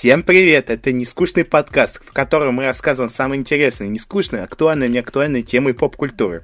[0.00, 0.70] Всем привет!
[0.70, 6.42] Это нескучный подкаст, в котором мы рассказываем самые интересные, нескучные, актуальные и неактуальные темы поп-культуры.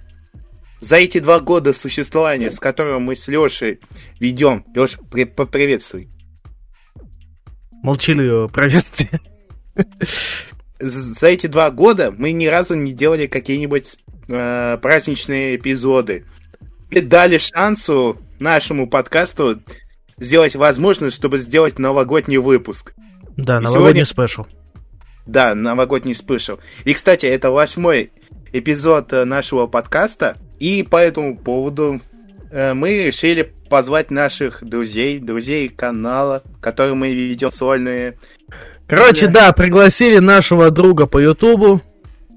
[0.83, 3.81] За эти два года существования, с которым мы с Лешей
[4.21, 6.11] ведем, Леш, при- поприветствуй.
[7.83, 9.21] Молчаливое приветствие.
[10.79, 13.97] За эти два года мы ни разу не делали какие-нибудь
[14.29, 16.27] э, праздничные эпизоды.
[16.91, 19.63] И дали шансу нашему подкасту
[20.19, 22.93] сделать возможность, чтобы сделать новогодний выпуск.
[23.37, 24.47] Да, И новогодний сегодня- спешл.
[25.27, 26.59] Да, новогодний special.
[26.85, 28.11] И, кстати, это восьмой
[28.53, 30.37] эпизод э, нашего подкаста.
[30.59, 32.01] И по этому поводу
[32.51, 38.17] э, мы решили позвать наших друзей, друзей канала, которые мы ведем сольные.
[38.87, 41.83] Короче, да, пригласили нашего друга по Ютубу,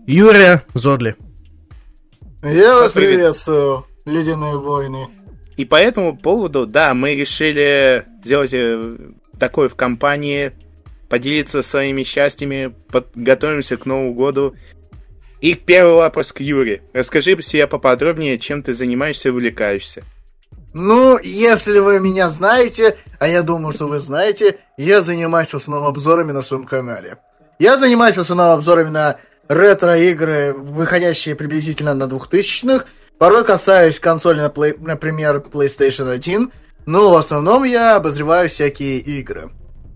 [0.07, 1.15] Юрия Зодли.
[2.41, 3.11] Я вас Привет.
[3.17, 5.07] приветствую, ледяные войны.
[5.57, 8.97] И по этому поводу, да, мы решили сделать э,
[9.37, 10.53] такое в компании,
[11.09, 14.55] поделиться своими счастьями, подготовимся к Новому году.
[15.41, 16.83] И первый вопрос к Юре.
[16.93, 20.03] Расскажи себе поподробнее, чем ты занимаешься и увлекаешься.
[20.73, 25.87] Ну, если вы меня знаете, а я думаю, что вы знаете, я занимаюсь в основном
[25.87, 27.17] обзорами на своем канале.
[27.57, 32.85] Я занимаюсь в основном обзорами на ретро-игры, выходящие приблизительно на 2000-х.
[33.17, 36.51] Порой касаюсь консоли, на плей- например, PlayStation 1.
[36.85, 39.49] Но в основном я обозреваю всякие игры.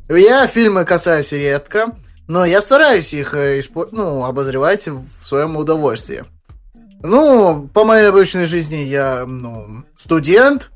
[0.09, 1.95] Я фильмы касаюсь редко,
[2.27, 6.25] но я стараюсь их э, испо- ну, обозревать в своем удовольствии.
[7.01, 10.71] Ну, по моей обычной жизни я, ну, студент,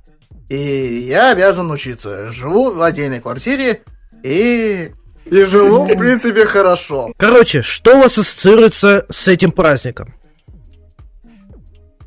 [0.49, 2.29] и я обязан учиться.
[2.29, 3.83] Живу в отдельной квартире,
[4.23, 4.91] и...
[5.25, 7.11] И живу, в принципе, хорошо.
[7.17, 10.15] Короче, что у вас ассоциируется с этим праздником?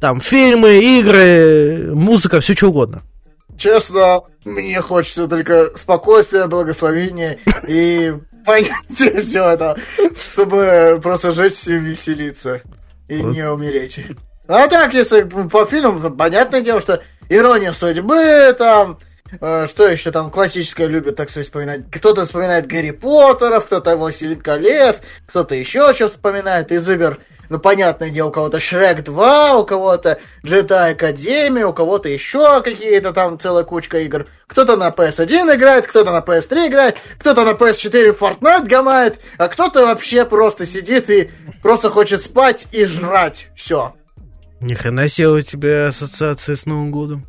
[0.00, 3.02] Там фильмы, игры, музыка, все что угодно.
[3.60, 8.10] Честно, мне хочется только спокойствия, благословения и
[8.46, 9.76] понятия все это,
[10.32, 12.62] чтобы просто жить и веселиться
[13.06, 14.00] и не умереть.
[14.48, 18.98] А так, если по фильмам, понятное дело, что ирония судьбы, там,
[19.38, 21.82] э, что еще там классическое любят, так сказать, вспоминать.
[21.92, 27.18] Кто-то вспоминает Гарри Поттера, кто-то Властелин колец, кто-то еще что вспоминает из игр.
[27.50, 33.12] Ну, понятное дело, у кого-то Шрек 2, у кого-то Джедай Академия, у кого-то еще какие-то
[33.12, 34.26] там целая кучка игр.
[34.46, 39.48] Кто-то на PS1 играет, кто-то на PS3 играет, кто-то на PS4 в Fortnite гамает, а
[39.48, 41.28] кто-то вообще просто сидит и
[41.60, 43.48] просто хочет спать и жрать.
[43.56, 43.94] Все.
[44.60, 47.26] Ни хрена себе у тебя ассоциация с Новым годом.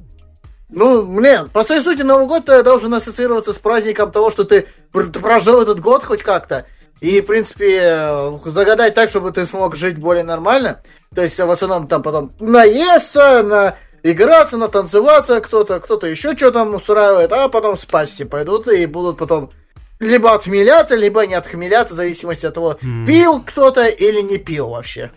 [0.69, 4.67] Ну, блин, по своей сути, Новый год э, должен ассоциироваться с праздником того, что ты
[4.91, 6.67] пр- прожил этот год хоть как-то.
[7.01, 10.81] И, в принципе, э, загадать так, чтобы ты смог жить более нормально.
[11.13, 16.73] То есть, в основном, там потом наесться, на играться, натанцеваться кто-то, кто-то еще что там
[16.75, 19.51] устраивает, а потом спать все пойдут и будут потом
[19.99, 23.05] либо отхмеляться, либо не отхмеляться, в зависимости от того, М.
[23.05, 25.11] пил кто-то или не пил вообще.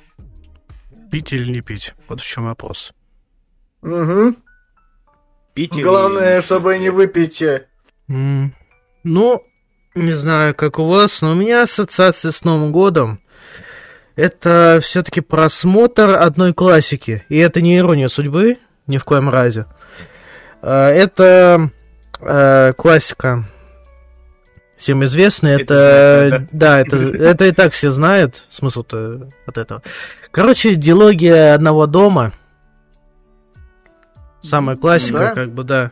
[1.11, 1.95] Пить или не пить?
[2.09, 2.93] Вот в чем вопрос.
[3.83, 4.35] Угу.
[5.55, 7.43] Пить или- Главное, чтобы не выпить
[8.09, 8.55] М,
[9.05, 9.43] Ну,
[9.95, 13.21] не знаю, как у вас, но у меня ассоциация с Новым годом.
[14.17, 17.25] Это все-таки просмотр одной классики.
[17.29, 19.67] И это не ирония судьбы, ни в коем разе.
[20.63, 21.71] А, Это
[22.21, 23.45] э, классика.
[24.77, 25.59] Всем известная.
[25.59, 28.45] Это Это, да, это, это и так все знают.
[28.51, 29.83] Смысл-то от этого.
[30.31, 32.33] Короче, дилогия одного дома.
[34.43, 35.31] Самая классика, Да?
[35.35, 35.91] как бы, да.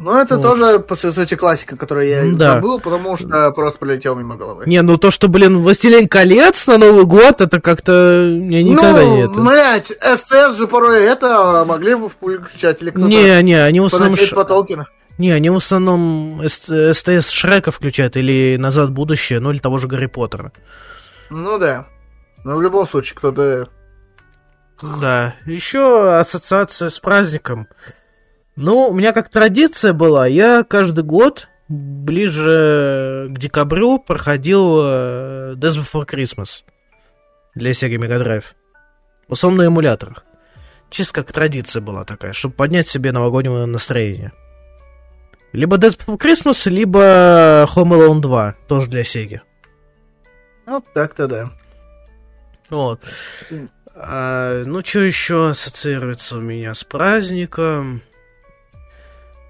[0.00, 0.42] Ну, это Вот.
[0.42, 2.54] тоже, по сути, классика, которую я Да.
[2.54, 4.64] забыл, потому что просто пролетел мимо головы.
[4.66, 7.92] Не, ну то, что, блин, «Властелин колец» на Новый год, это как-то...
[8.24, 9.40] Я никогда ну, не это...
[9.42, 14.16] блядь, СТС же порой это могли бы включать или кто-то Не, не, они в основном...
[14.16, 14.86] ш-.
[15.18, 19.76] Не, они в основном С- СТС Шрека включают, или «Назад в будущее», ну или того
[19.76, 20.50] же Гарри Поттера.
[21.28, 21.86] Ну да.
[22.42, 23.68] Но в любом случае, кто-то...
[24.98, 27.68] Да, еще ассоциация с праздником.
[28.60, 35.80] Ну, у меня как традиция была, я каждый год ближе к декабрю проходил э, Death
[35.80, 36.62] Before Christmas
[37.54, 38.44] для Sega Mega Drive.
[39.28, 40.26] В основном на эмуляторах.
[40.90, 44.32] Чисто как традиция была такая, чтобы поднять себе новогоднее настроение.
[45.54, 49.40] Либо Death Before Christmas, либо Home Alone 2, тоже для Sega.
[50.66, 51.50] Вот так-то да.
[52.68, 53.00] Вот.
[53.94, 58.02] А, ну, что еще ассоциируется у меня с праздником?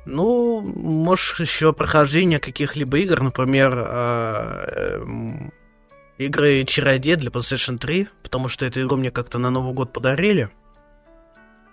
[0.07, 4.65] Ну, может, еще прохождение каких-либо игр, например, а,
[4.97, 5.53] эм,
[6.19, 10.51] игры Чародей для PlayStation 3, потому что эту игру мне как-то на Новый год подарили.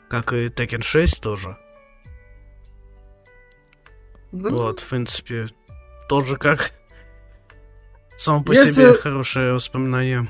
[0.09, 1.57] Как и Tekken 6 тоже.
[4.31, 5.47] Ну, Вот, в принципе,
[6.09, 6.71] тоже как
[8.17, 10.27] Само по Если- себе хорошее воспоминание.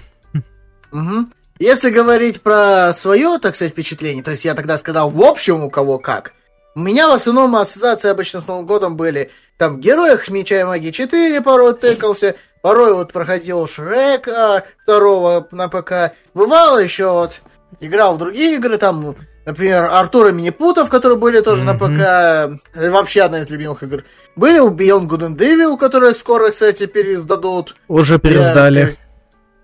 [0.91, 1.31] Мгм.
[1.59, 5.71] Если говорить про свое, так сказать, впечатление, то есть я тогда сказал в общем у
[5.71, 6.33] кого как,
[6.77, 10.63] у меня в основном ассоциации обычно с Новым годом были там в Героях Меча и
[10.63, 16.13] Магии 4 порой тыкался, порой вот проходил Шрек а, второго на ПК.
[16.35, 17.41] Бывало еще вот
[17.79, 19.15] играл в другие игры, там,
[19.47, 21.79] например, Артура Минипутов, которые были тоже на Мгм.
[21.79, 24.03] ПК, вообще одна из любимых игр.
[24.35, 27.75] Были Beyond Good and Evil, которые скоро, кстати, переиздадут.
[27.87, 28.79] Уже пересдали.
[28.79, 29.06] Я,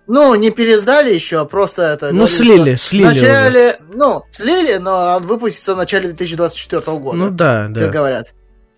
[0.06, 2.12] Ну, не пересдали еще, а просто это...
[2.12, 3.80] Ну, говорили, слили, слили В начале...
[3.94, 7.88] Ну, слили, но он выпустится в начале 2024 года, Ну да, как да.
[7.88, 8.28] говорят.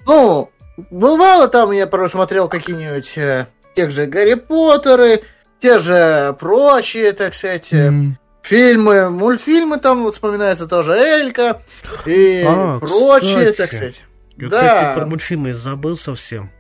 [0.05, 0.51] Ну,
[0.91, 5.23] бывало там, я просмотрел какие-нибудь э, тех же Гарри Поттеры,
[5.59, 8.19] те же прочие, так сказать, М.
[8.43, 11.61] фильмы, мультфильмы там вот вспоминается тоже Элька
[12.05, 13.57] и А, прочие, кстати.
[13.57, 14.03] так сказать.
[14.37, 14.57] Я, Да.
[14.59, 16.51] Кстати, про мультфильмы забыл совсем.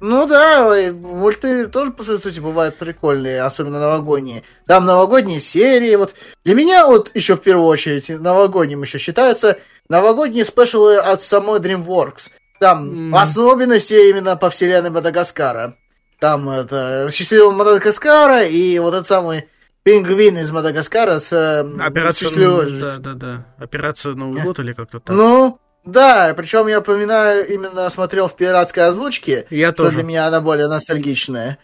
[0.00, 4.42] Ну да, и мульты тоже, по своей сути, бывают прикольные, особенно новогодние.
[4.66, 6.14] Там новогодние серии, вот.
[6.44, 9.58] Для меня вот еще в первую очередь новогодним еще считаются
[9.88, 12.30] новогодние спешлы от самой DreamWorks.
[12.60, 15.76] Там в особенности именно по вселенной Мадагаскара.
[16.18, 19.48] Там это Счастливого Мадагаскара и вот этот самый
[19.82, 22.28] пингвин из Мадагаскара с э, Операция...
[22.28, 23.46] счастливой- Да, да, да.
[23.58, 24.44] Операция Новый Э.
[24.44, 25.16] год или как-то так.
[25.16, 29.96] Ну, да, причем я поминаю, именно смотрел в пиратской озвучке, Я что тоже.
[29.96, 31.58] для меня она более ностальгичная.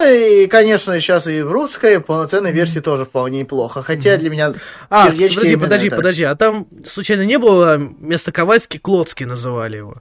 [0.00, 3.82] Ну И, конечно, сейчас и в русской полноценной версии тоже вполне неплохо.
[3.82, 4.54] Хотя для меня
[4.90, 5.96] А, сердечки подожди, подожди, это.
[5.96, 6.24] подожди.
[6.24, 9.96] А там, случайно, не было вместо Ковальски Клоцки называли его?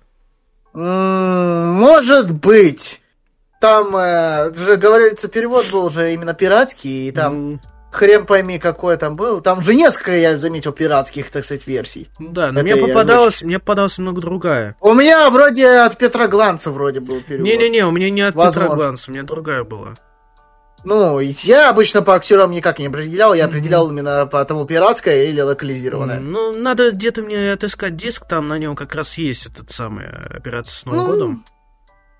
[0.74, 3.02] Может быть.
[3.60, 7.62] Там э, же, говорится, перевод был уже именно пиратский, и там М,
[7.92, 9.42] хрен пойми, какой там был.
[9.42, 12.10] Там же несколько, я заметил, пиратских, так сказать, версий.
[12.20, 14.76] ну Да, но мне попадалось, мне попадалось немного другая.
[14.82, 17.46] У меня вроде от Петра Гланца вроде был перевод.
[17.46, 18.76] Не-не-не, у меня не от Петра Возможно.
[18.76, 19.96] Гланца, у меня другая была.
[20.84, 25.42] Ну, я обычно по актерам никак не определял, я определял именно по тому пиратское или
[25.42, 26.18] локализированное.
[26.18, 30.06] М, Ну, надо где-то мне отыскать диск, там на нем как раз есть этот самый
[30.06, 31.46] э, операция с Новым Ну, годом.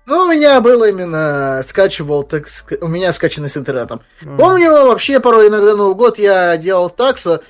[0.08, 2.46] Ну, у меня было именно скачивал, так
[2.80, 4.00] у меня скачанный с интернетом.
[4.22, 4.38] М.
[4.38, 7.42] Помню, вообще порой иногда Новый год я делал так, что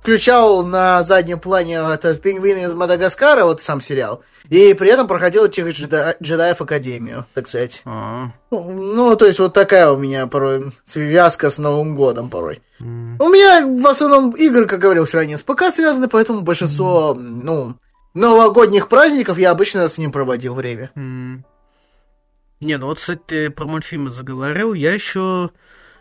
[0.00, 5.48] включал на заднем плане этот пингвин из Мадагаскара, вот сам сериал, и при этом проходил
[5.48, 7.82] через джеда- джедаев Академию, так сказать.
[7.84, 12.62] А, Ну, Ну, то есть вот такая у меня порой связка с Новым годом порой.
[12.80, 13.16] м.
[13.20, 17.74] У меня в основном игры, как говорил ранее, с ПК связаны, поэтому большинство, ну,
[18.14, 20.90] новогодних праздников я обычно с ним проводил время.
[20.96, 21.44] М.
[22.62, 24.72] Не, ну вот, кстати, ты про мультфильмы заговорил.
[24.72, 25.50] Я еще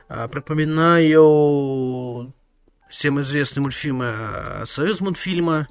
[0.07, 2.31] а, припоминаю
[2.89, 5.67] всем известные мультфильмы а, Союз мультфильма.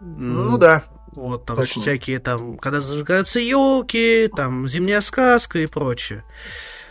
[0.00, 0.84] Ну да.
[1.12, 1.82] Вот там точно.
[1.82, 6.24] всякие там, когда зажигаются елки, там зимняя сказка и прочее.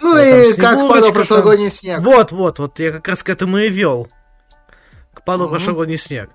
[0.01, 1.13] Ну Вот и там как падал там.
[1.13, 2.01] прошлогодний снег.
[2.01, 4.10] Вот, вот, вот я как раз к этому и вел.
[5.13, 5.56] К падал Мгм.
[5.56, 6.30] прошлогодний снег.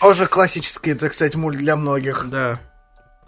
[0.00, 2.28] Тоже классический, так сказать, мульт для многих.
[2.28, 2.58] Да.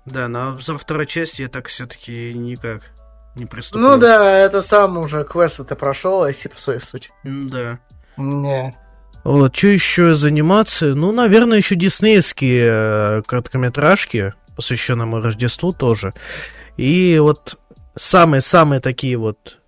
[0.04, 2.92] Да, но обзор второй части я так все-таки никак
[3.36, 3.82] не приступил.
[3.82, 7.10] Ну да, это сам уже квест ты прошел, и типа своей сути.
[7.24, 7.78] М, Да.
[8.16, 8.76] Не.
[9.24, 10.92] Вот, что еще из анимации?
[10.92, 16.12] Ну, наверное, еще диснеевские э, короткометражки, посвященные Рождеству тоже.
[16.76, 17.56] И вот
[17.96, 19.58] самые-самые такие вот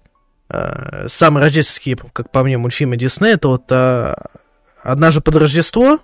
[0.50, 4.14] э, самые рождественские, как по мне, мультфильмы Диснея, это вот э,
[4.82, 6.00] «Однажды под Рождество»,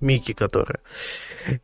[0.00, 0.80] Микки, которая.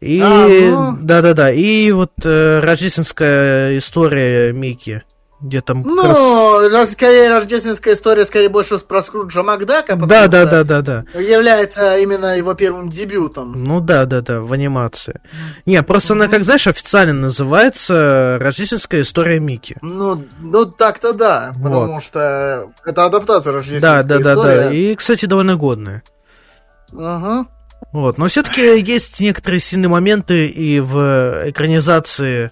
[0.01, 0.99] И, А, ну.
[1.01, 5.03] да-да-да, и вот э, рождественская история Микки,
[5.41, 10.65] где там Ну, раз- скорее рождественская история, скорее больше про Скруджа Макдака, Да, да, да,
[10.65, 11.05] да, да.
[11.21, 13.53] является именно его первым дебютом.
[13.63, 15.21] Ну да, да, да, в анимации.
[15.67, 19.77] Не, просто она, как знаешь, официально называется Рождественская история Микки.
[19.83, 21.65] Ну, ну так-то да, Вот.
[21.73, 24.33] потому что это адаптация Да, рождественской да, да, да.
[24.35, 24.79] истории.
[24.93, 26.03] И, кстати, довольно годная.
[26.93, 27.49] Мгм.
[27.93, 28.19] Вот.
[28.19, 32.51] Но все-таки есть некоторые сильные моменты и в экранизации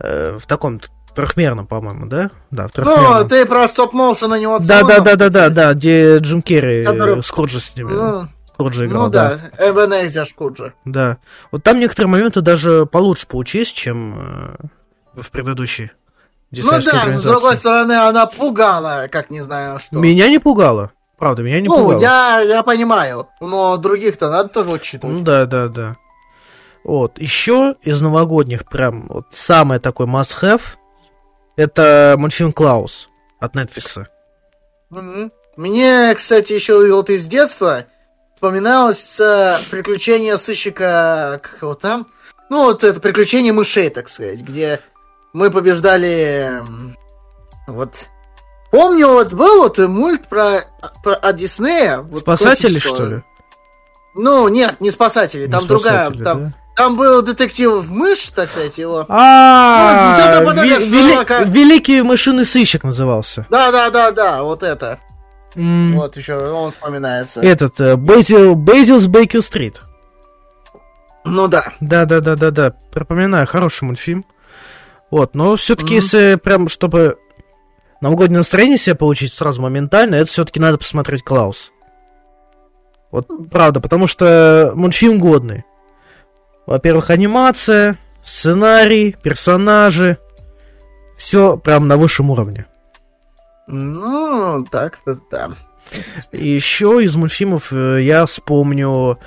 [0.00, 0.80] э, в таком
[1.14, 2.30] трехмерном, по-моему, да?
[2.50, 3.28] Да, в Ну, трехмерном.
[3.28, 4.86] ты про стоп-моушен Да, анимационном.
[4.88, 7.92] да, да, да, да, да, где Джим Керри Который- э, Скруджа с ними.
[7.92, 10.72] Ну, Скруджа играл, ну да, Эбенезер Скруджа.
[10.84, 11.18] Да.
[11.52, 14.18] Вот там некоторые моменты даже получше получились, чем
[15.14, 15.92] э, в предыдущей
[16.50, 19.96] Ну да, но с другой стороны, она пугала, как не знаю что.
[19.96, 20.90] Меня не пугало.
[21.24, 22.00] Правда, меня не ну, пугало.
[22.02, 25.24] я, я понимаю, но других-то надо тоже Ну учитывать.
[25.24, 25.96] да, да, да.
[26.84, 27.18] Вот.
[27.18, 30.60] Еще из новогодних прям вот самый такой must-have
[31.56, 33.08] это мультфильм Клаус
[33.40, 34.04] от Netflix.
[34.90, 35.32] Мгм.
[35.56, 37.84] Мне, кстати, еще вот из детства
[38.34, 42.06] вспоминалось э, приключение сыщика, как его там?
[42.50, 44.78] Ну, вот это приключение мышей, так сказать, где
[45.32, 46.62] мы побеждали
[47.66, 48.08] Вот.
[48.74, 50.64] Помню, вот был вот мульт про,
[51.04, 51.98] про от Диснея.
[51.98, 53.22] Вот Спасатели, что ли?
[54.16, 56.06] Ну, нет, не спасатели, Не там другая.
[56.06, 56.52] спасатели, Там, да?
[56.76, 59.06] там был детектив мышь, так сказать, его.
[59.08, 63.46] А, Ну, вели- Великий мышиный сыщик назывался.
[63.48, 64.98] Да, да, да, да, вот это.
[65.54, 67.40] Вот еще он вспоминается.
[67.42, 69.80] Этот, э, Бейзил, Бейзилс Бейкер Стрит.
[71.24, 71.72] Ну да.
[71.78, 72.72] Да, да, да, да, да.
[72.92, 74.24] Припоминаю, хороший мультфильм.
[75.12, 77.18] Вот, но все-таки, если прям, чтобы
[78.04, 81.72] новогоднее настроение себе получить сразу моментально, это все-таки надо посмотреть Клаус.
[83.10, 85.64] Вот, правда, потому что мультфильм годный.
[86.66, 90.18] Во-первых, анимация, сценарий, персонажи.
[91.16, 92.66] Все прям на высшем уровне.
[93.68, 95.50] Ну, так-то да.
[96.30, 99.18] Еще из мультфильмов э, я вспомню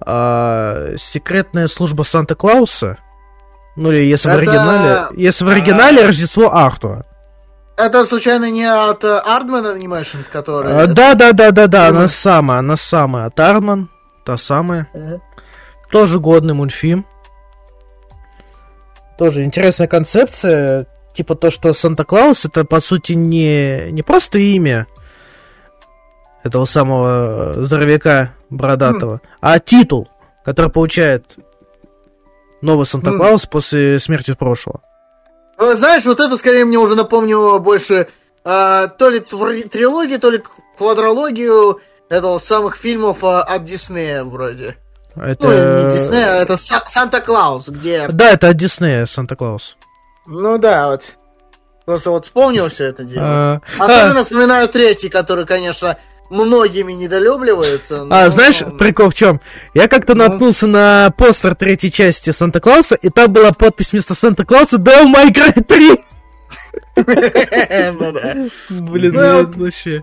[0.00, 2.98] а, секретная служба Санта-Клауса.
[3.76, 5.22] Ну или если в Это, оригинале.
[5.22, 7.06] Если в оригинале Рождество Артура.
[7.76, 10.72] Это случайно не от э, Ardman Animations, который...
[10.72, 13.30] А, да, да, да, да, да, она самая, она самая.
[13.30, 13.90] Тарман,
[14.24, 14.88] та самая.
[15.90, 17.04] Тоже годный мультфильм.
[19.18, 20.86] Тоже интересная концепция.
[21.14, 24.86] Типа то, что Санта-Клаус это по сути не, не просто имя
[26.42, 30.08] этого самого э, здоровяка бородатого, а титул,
[30.44, 31.38] который получает
[32.60, 34.80] новый Санта-Клаус после смерти прошлого.
[35.58, 38.08] Э, Знаешь, вот это скорее мне уже напомнило больше
[38.44, 40.42] э, то ли трилогию, то ли
[40.76, 44.76] квадрологию этого самых фильмов э, от Диснея вроде.
[45.16, 45.46] Это...
[45.46, 48.08] Ну, не Диснея, а это Са- Санта-Клаус, где...
[48.08, 49.76] Да, это от Диснея, Санта-Клаус.
[50.26, 51.02] Ну да, вот.
[51.84, 53.26] Просто вот вспомнил все это дело.
[53.26, 55.98] А, Особенно вспоминаю третий, который, конечно,
[56.30, 58.04] многими недолюбливается.
[58.04, 59.40] но- А, знаешь, прикол в чем?
[59.74, 60.24] Я как-то Ну.
[60.24, 65.62] наткнулся на постер третьей части Санта-Клауса, и там была подпись вместо Санта-Клауса Devil May Cry
[65.64, 66.00] 3.
[66.96, 68.82] Ну.
[68.90, 70.02] Блин, Ну, ну, вообще.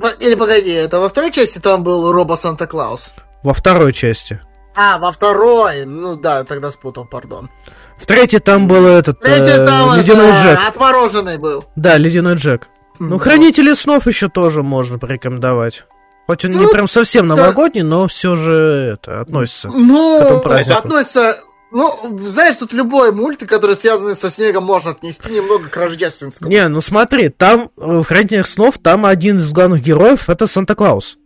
[0.00, 3.12] По- Или погоди, это во второй части там был Робо Санта-Клаус?
[3.42, 4.40] Во второй части.
[4.74, 5.84] А, во второй.
[5.86, 7.48] Ну да, тогда спутал, пардон.
[7.96, 9.20] В третьей там был этот...
[9.20, 10.58] Третий э, там Ледяной Джек.
[10.68, 11.64] отмороженный был.
[11.76, 12.68] Да, Ледяной Джек.
[12.98, 15.84] Ну, Хранители снов еще тоже можно порекомендовать.
[16.26, 17.36] Хоть он не Ну, прям совсем да.
[17.36, 19.68] новогодний, но все же это относится.
[19.68, 20.78] к Ну, этому празднику.
[20.78, 21.40] относится...
[21.72, 26.48] Ну, знаешь, тут любой мультик, который связан со снегом, можно отнести немного к рождественскому.
[26.48, 31.18] Не, ну смотри, там э, в Хранителях снов, там один из главных героев это Санта-Клаус.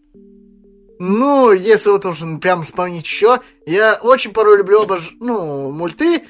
[0.99, 5.13] Ну, если вот уж прям вспомнить еще, я очень порой люблю обож...
[5.21, 6.25] ну, мульты,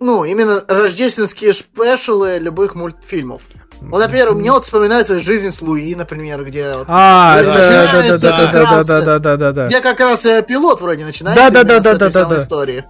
[0.00, 3.42] ну, именно рождественские спешалы любых мультфильмов.
[3.80, 8.02] Вот, например, мне вот вспоминается «Жизнь с Луи», например, где, вот- А, да, да, да,
[8.02, 9.66] да, да, как да, раз, да, да, да, да, да.
[9.66, 12.34] где как раз э, пилот вроде начинается Да, да, да, с да, этой да, да,
[12.36, 12.42] да.
[12.42, 12.84] истории.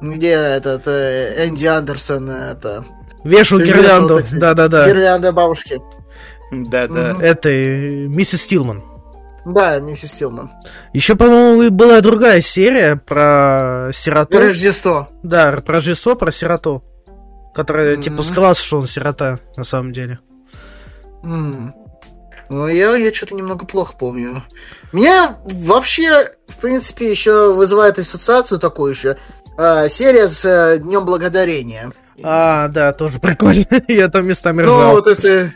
[0.00, 2.84] Где этот э, Энди Андерсон, это...
[3.24, 4.86] Вешал гирлянду, так сказать, да-да-да.
[4.86, 5.80] Гирлянда бабушки.
[6.52, 7.14] Да-да.
[7.14, 7.20] Мгм.
[7.20, 8.82] Это э, миссис Стилман.
[9.46, 10.50] Да, миссис Стилман.
[10.92, 14.38] Еще, по-моему, была другая серия про сироту.
[14.38, 15.08] Рождество.
[15.22, 16.82] Да, про Рождество, про сироту.
[17.54, 18.02] Которая, Мгм.
[18.02, 20.18] типа, скрывался, что он сирота, на самом деле.
[21.22, 21.74] М.
[22.50, 24.42] Ну, я, я что-то немного плохо помню.
[24.92, 29.16] Меня вообще, в принципе, еще вызывает ассоциацию такую еще.
[29.56, 31.92] э, серия с э, Днем Благодарения.
[32.22, 33.64] А, да, тоже прикольно.
[33.88, 34.92] Я там местами ну, ржал.
[34.96, 35.52] вот эти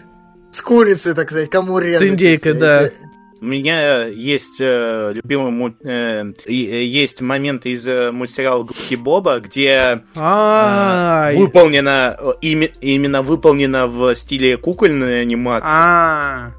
[0.51, 2.09] с курицей, так сказать, кому резать.
[2.09, 2.75] индейкой, так да.
[2.77, 2.95] сказать.
[3.41, 9.39] У меня есть э, любимый мульт- э, э, есть момент из э, мультсериала Губки Боба,
[9.39, 15.69] где э, выполнено э, ими- именно выполнено в стиле кукольной анимации.
[15.71, 16.51] а.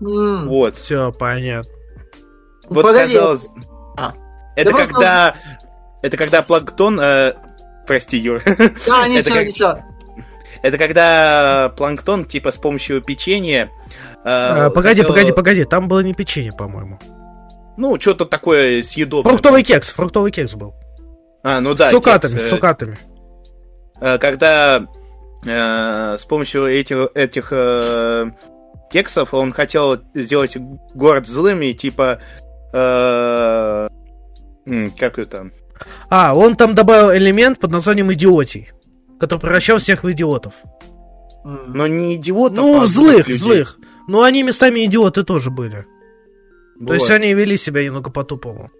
[0.00, 0.76] Вот.
[0.76, 1.70] все понятно.
[2.68, 3.14] Вот Погоди.
[3.14, 3.46] казалось.
[3.98, 4.14] А.
[4.56, 5.36] Это Да просто- когда.
[6.02, 6.98] Это когда планктон.
[7.00, 7.34] э,
[7.86, 8.42] Прости, Юр.
[8.46, 8.52] Да,
[9.06, 9.78] Это ничего, как- ничего.
[10.62, 13.70] Это когда планктон, типа, с помощью печенья.
[14.24, 14.28] Э,
[14.66, 16.98] А, Погоди, хотел- погоди, погоди, там было не печенье, по-моему.
[17.76, 19.30] Ну, что-то такое съедобное.
[19.30, 20.74] Фруктовый кекс, фруктовый кекс был.
[21.42, 21.88] А, ну да.
[21.88, 22.98] с цукатами, кекс, с э, цукатами.
[24.00, 24.86] э, Когда
[25.44, 28.30] э, с помощью этих, этих э,
[28.90, 30.56] кексов он хотел сделать
[30.94, 32.20] город злым и типа...
[32.72, 33.88] э,
[34.98, 35.50] как это?
[36.10, 38.70] А, он там добавил элемент под названием идиотий,
[39.18, 40.54] который превращал всех в идиотов.
[41.44, 43.36] Но не идиотов, Ну, а злых, людей.
[43.38, 43.78] злых.
[44.12, 45.86] Ну, они местами идиоты тоже были.
[46.78, 46.88] Вот.
[46.88, 48.70] То есть они вели себя немного по-тупому.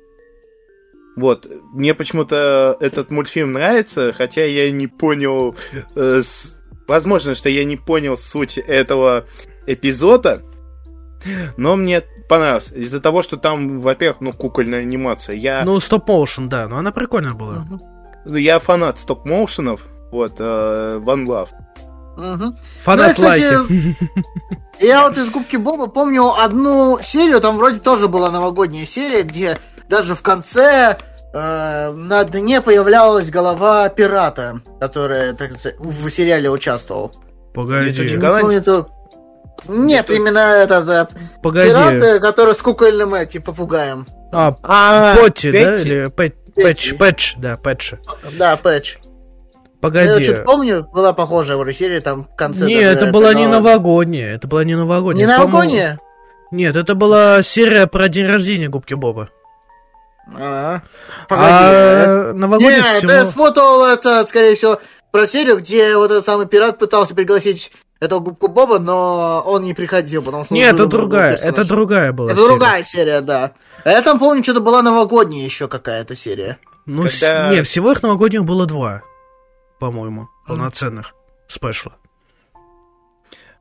[1.16, 5.54] Вот, мне почему-то этот мультфильм нравится, хотя я не понял...
[5.94, 6.58] э, с-
[6.88, 9.24] Возможно, что я не понял суть этого
[9.66, 10.42] эпизода,
[11.56, 12.74] но мне понравился.
[12.74, 15.36] Из-за того, что там, во-первых, ну, кукольная анимация.
[15.36, 17.66] Я, Ну, стоп-моушен, да, но она прикольная была.
[18.24, 21.48] Ну, я фанат стоп-моушенов, вот, э, One Love.
[22.16, 22.56] Мгм.
[22.82, 23.96] Фанат Ну, и, кстати, лайки.
[24.80, 29.58] Я вот из Губки Боба помню одну серию, там вроде тоже была новогодняя серия, где
[29.88, 30.98] даже в конце
[31.32, 37.12] э, на дне появлялась голова пирата, который так сказать, в сериале участвовал.
[37.54, 38.86] Погоди, Это Не помню, это-
[39.68, 41.08] Нет, Это- именно этот да,
[41.42, 41.70] погоди.
[41.70, 44.06] пират, который с кукольным эти попугаем.
[44.32, 45.74] А, А, Потти, да?
[45.80, 46.06] Или.
[46.54, 47.94] Пэтч, Пэтч, да, Пэтч.
[48.38, 48.98] Да, Пэтч.
[49.82, 50.22] Я Погоди.
[50.24, 52.66] что-то помню, была похожая вроде серия там в конце.
[52.66, 54.34] Не, даже это была не но- новогодняя.
[54.36, 55.26] Это была не новогодняя.
[55.26, 55.98] Не новогодняя?
[56.52, 59.28] Нет, это была серия про день рождения Губки Боба.
[60.36, 60.82] А,
[61.28, 61.46] Погоди.
[61.50, 63.12] А новогодних Нет, всего...
[63.12, 64.78] я спутал это, скорее всего,
[65.10, 69.74] про серию, где вот этот самый пират пытался пригласить этого губку Боба, но он не
[69.74, 70.54] приходил, потому что...
[70.54, 72.48] Нет, это другая, это другая была Это серия.
[72.50, 73.52] другая серия, да.
[73.84, 76.58] А я там помню, что-то была новогодняя еще какая-то серия.
[76.86, 79.02] Ну, Когда- с- не, всего их новогодних было два,
[79.82, 81.12] по-моему, полноценных
[81.48, 81.94] спешла.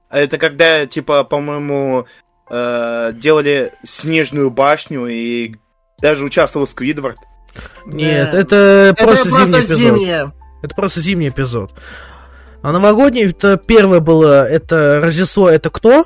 [0.08, 2.06] А Это когда, типа, по-моему,
[2.48, 5.56] э, делали снежную башню и
[6.00, 7.18] даже участвовал Сквидвард.
[7.88, 8.38] Нет, Да.
[8.40, 8.56] это
[8.96, 9.78] Это просто зимний эпизод.
[9.80, 10.32] зимняя.
[10.62, 11.74] Это просто зимний эпизод.
[12.62, 16.06] А новогодний, это первое было, это Рождество, это кто?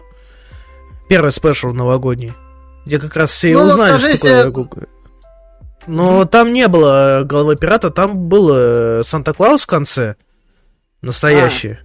[1.10, 2.32] Первый спешл новогодний.
[2.86, 4.88] Где как раз все Ну, узнали, что такое
[5.88, 10.16] Но там не было головы пирата, там был э, Санта-Клаус в конце.
[11.02, 11.78] Настоящий.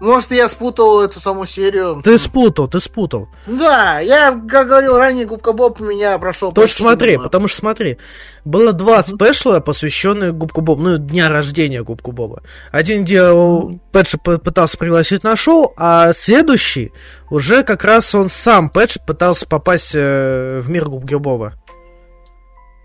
[0.00, 2.00] Может, я спутал эту саму серию.
[2.04, 3.28] Ты спутал, ты спутал.
[3.46, 6.52] Да, я, как говорил ранее, Губка Боб меня прошел.
[6.52, 7.24] Тоже смотри, мимо.
[7.24, 7.98] потому что смотри,
[8.44, 12.42] было два спешла, посвященных Губку Бобу, ну, дня рождения Губку Боба.
[12.70, 16.92] Один, где о, Пэтч пытался пригласить на шоу, а следующий
[17.28, 21.54] уже как раз он сам, Пэтч, пытался попасть э, в мир Губки Боба.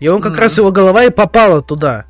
[0.00, 0.40] И он как Мгм.
[0.40, 2.04] раз его голова и попала туда.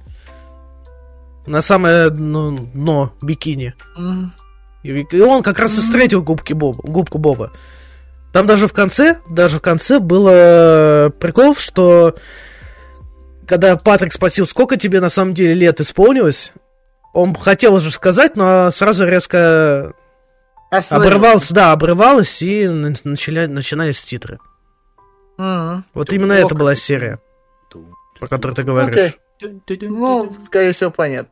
[1.46, 3.74] На самое ну, дно бикини.
[3.96, 4.32] М.
[4.82, 7.52] И, и он как раз и встретил губки Боба, губку Боба.
[8.32, 12.16] Там даже в конце, даже в конце было э, прикол, что
[13.46, 16.52] когда Патрик спросил, сколько тебе на самом деле лет исполнилось,
[17.12, 19.92] он хотел уже сказать, но сразу резко
[20.70, 21.16] Остановился.
[21.16, 24.38] обрывался, да, обрывалось, и на- начали, начинались титры.
[25.36, 25.84] Мгм.
[25.94, 26.46] Вот именно Ок.
[26.46, 27.20] это была серия,
[28.18, 29.18] про которую ты говоришь.
[29.40, 29.78] Окей.
[29.88, 31.30] Ну, скорее всего, понятно.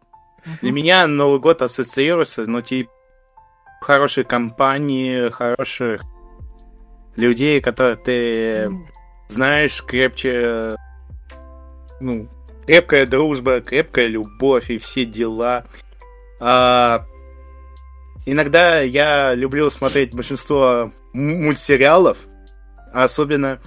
[0.61, 2.91] Для меня Новый год ассоциируется, ну, типа,
[3.81, 6.03] хорошей компании, хороших
[7.17, 8.71] людей, которые ты
[9.29, 10.77] знаешь крепче,
[12.01, 12.29] ну,
[12.67, 15.65] крепкая дружба, крепкая любовь и все дела.
[16.41, 17.05] А,
[18.27, 22.19] иногда я люблю смотреть большинство мультсериалов,
[22.93, 23.61] особенно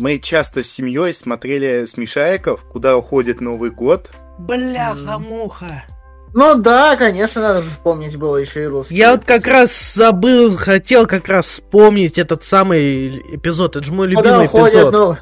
[0.00, 4.10] мы часто с семьей смотрели «Смешариков», куда уходит Новый год.
[4.38, 5.84] Бляха-муха.
[6.32, 8.94] Ну да, конечно, надо же вспомнить было еще и русский.
[8.94, 13.76] Я вот как раз забыл, хотел как раз вспомнить этот самый эпизод.
[13.76, 14.92] Это же мой любимый уходят, эпизод.
[14.92, 15.16] ну,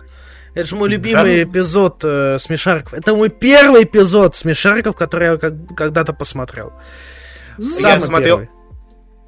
[0.55, 2.93] Это же мой любимый эпизод э, Смешариков.
[2.93, 6.73] Это мой первый эпизод Смешариков, который я как- когда-то посмотрел.
[7.59, 8.51] Самый смотрел- первый.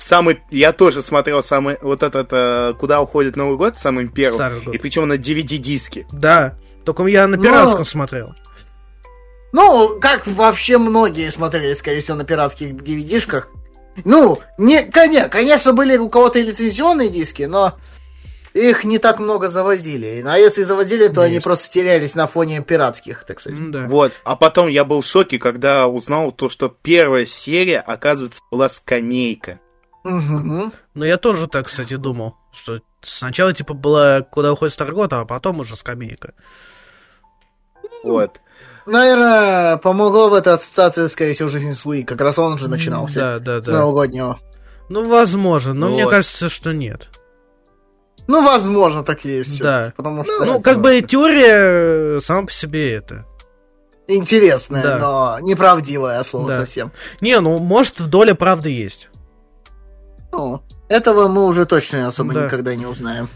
[0.03, 4.39] Самый, я тоже смотрел самый, вот этот, э, куда уходит Новый год, самым первым.
[4.39, 4.75] Старый год.
[4.75, 6.07] И причем на DVD-диске.
[6.11, 6.55] Да.
[6.85, 7.43] Только я на Ну.
[7.43, 8.35] пиратском смотрел.
[9.53, 13.49] Ну, как вообще многие смотрели, скорее всего, на пиратских DVD-шках.
[14.05, 17.75] Ну, не, коня- конечно, были у кого-то и лицензионные диски, но
[18.55, 20.25] их не так много завозили.
[20.27, 21.45] А если завозили, то они Есть.
[21.45, 23.59] просто терялись на фоне пиратских, так сказать.
[23.59, 23.87] М, Да.
[23.87, 24.13] Вот.
[24.25, 29.61] А потом я был в шоке, когда узнал то, что первая серия, оказывается, была скамейка.
[30.05, 30.73] Мгм.
[30.95, 32.37] Но я тоже так, кстати, думал.
[32.53, 36.33] Что сначала, типа, была «Куда уходит старый год», а потом уже «Скамейка».
[38.03, 38.41] Вот.
[38.87, 42.03] Наверное, помогло в этой ассоциации, скорее всего, жизнь Слуи.
[42.03, 43.15] Как раз он же начинался.
[43.21, 43.73] Да, да, С да.
[43.81, 44.39] новогоднего.
[44.89, 46.11] Ну, возможно, но мне Вот.
[46.11, 47.09] кажется, что нет.
[48.27, 49.61] Ну, возможно, так и есть.
[49.61, 49.93] Да.
[49.97, 53.27] Потому что Ну, как бы теория э, сама по себе это.
[54.09, 54.99] интересное, Да.
[54.99, 56.59] но неправдивое слово Да.
[56.61, 56.91] совсем.
[57.21, 59.09] Не, ну, может, в доле правды есть.
[60.33, 62.45] Ну, этого мы уже точно особо Да.
[62.47, 63.29] никогда не узнаем.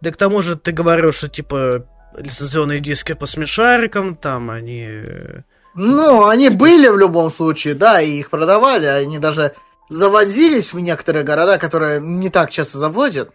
[0.00, 1.84] Да к тому же ты говорил, что, типа,
[2.16, 4.84] лицензионные диски по смешарикам, там, они...
[4.88, 5.40] э,
[5.74, 9.54] Ну, они были в любом случае, да, и их продавали, они даже
[9.88, 13.30] завозились в некоторые города, которые не так часто завозят.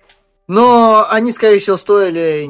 [0.47, 2.45] Но они, скорее всего, стоили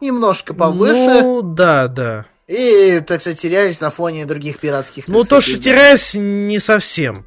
[0.00, 2.26] немножко повыше Ну, да, да.
[2.46, 5.08] и, так сказать, терялись на фоне других пиратских.
[5.08, 7.24] Ну, то, что теряюсь, не совсем.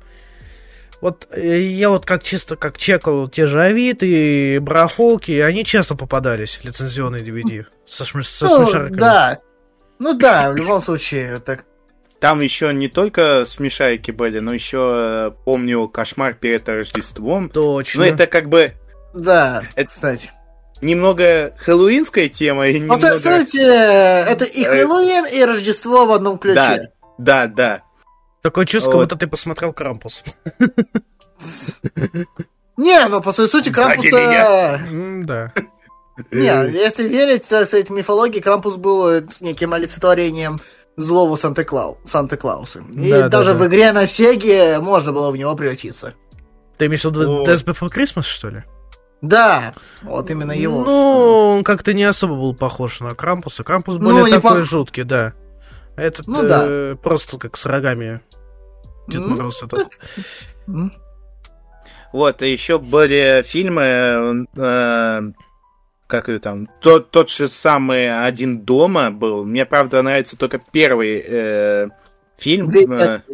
[1.06, 5.94] Вот э, я вот как чисто как чекал те же Авито и барахолки, они часто
[5.94, 9.00] попадались, лицензионные DVD, со, шми- со Ну, смешариками.
[9.00, 9.40] да.
[10.00, 11.66] Ну да, в любом случае, так.
[12.20, 17.50] там еще не только смешарики были, но еще помню кошмар перед Рождеством.
[17.50, 18.02] Точно.
[18.04, 18.72] Ну, это как бы
[19.14, 20.32] Да, Это- кстати.
[20.82, 23.16] немного хэллоуинская тема и По немного...
[23.16, 26.90] сути, это и Э, Хэллоуин, и Рождество в одном ключе.
[27.20, 27.84] Да, да.
[28.46, 29.06] Такое чувство, Вот.
[29.06, 30.24] будто ты посмотрел Крампус.
[32.78, 34.80] Не, ну по своей сути Крампуса...
[35.24, 35.52] Да.
[36.32, 40.60] Не, если верить, так сказать, мифологии, Крампус был э, неким олицетворением
[40.96, 41.98] злого Санта-Клау...
[42.06, 42.84] Санта-Клауса.
[42.94, 43.64] И Да, да, даже да.
[43.64, 46.14] в игре на Сеге можно было в него превратиться.
[46.78, 47.44] Ты имеешь в виду О.
[47.46, 48.64] Death Before Christmas, что ли?
[49.24, 50.84] Да, вот именно его.
[50.84, 53.64] Ну, он как-то не особо был похож на Крампуса.
[53.64, 55.34] Крампус Ну, более такой жуткий, да.
[55.96, 58.22] Этот Ну, э, просто как с рогами.
[59.08, 59.30] Дед М.
[59.32, 59.90] Мороз этот.
[60.68, 60.92] М.
[62.14, 65.22] Вот, и еще были фильмы, э,
[66.08, 69.44] как ее там, тот, тот же самый «Один дома» был.
[69.44, 71.90] Мне, правда, нравится только первый э,
[72.38, 72.68] фильм.
[72.72, 73.34] Да, э,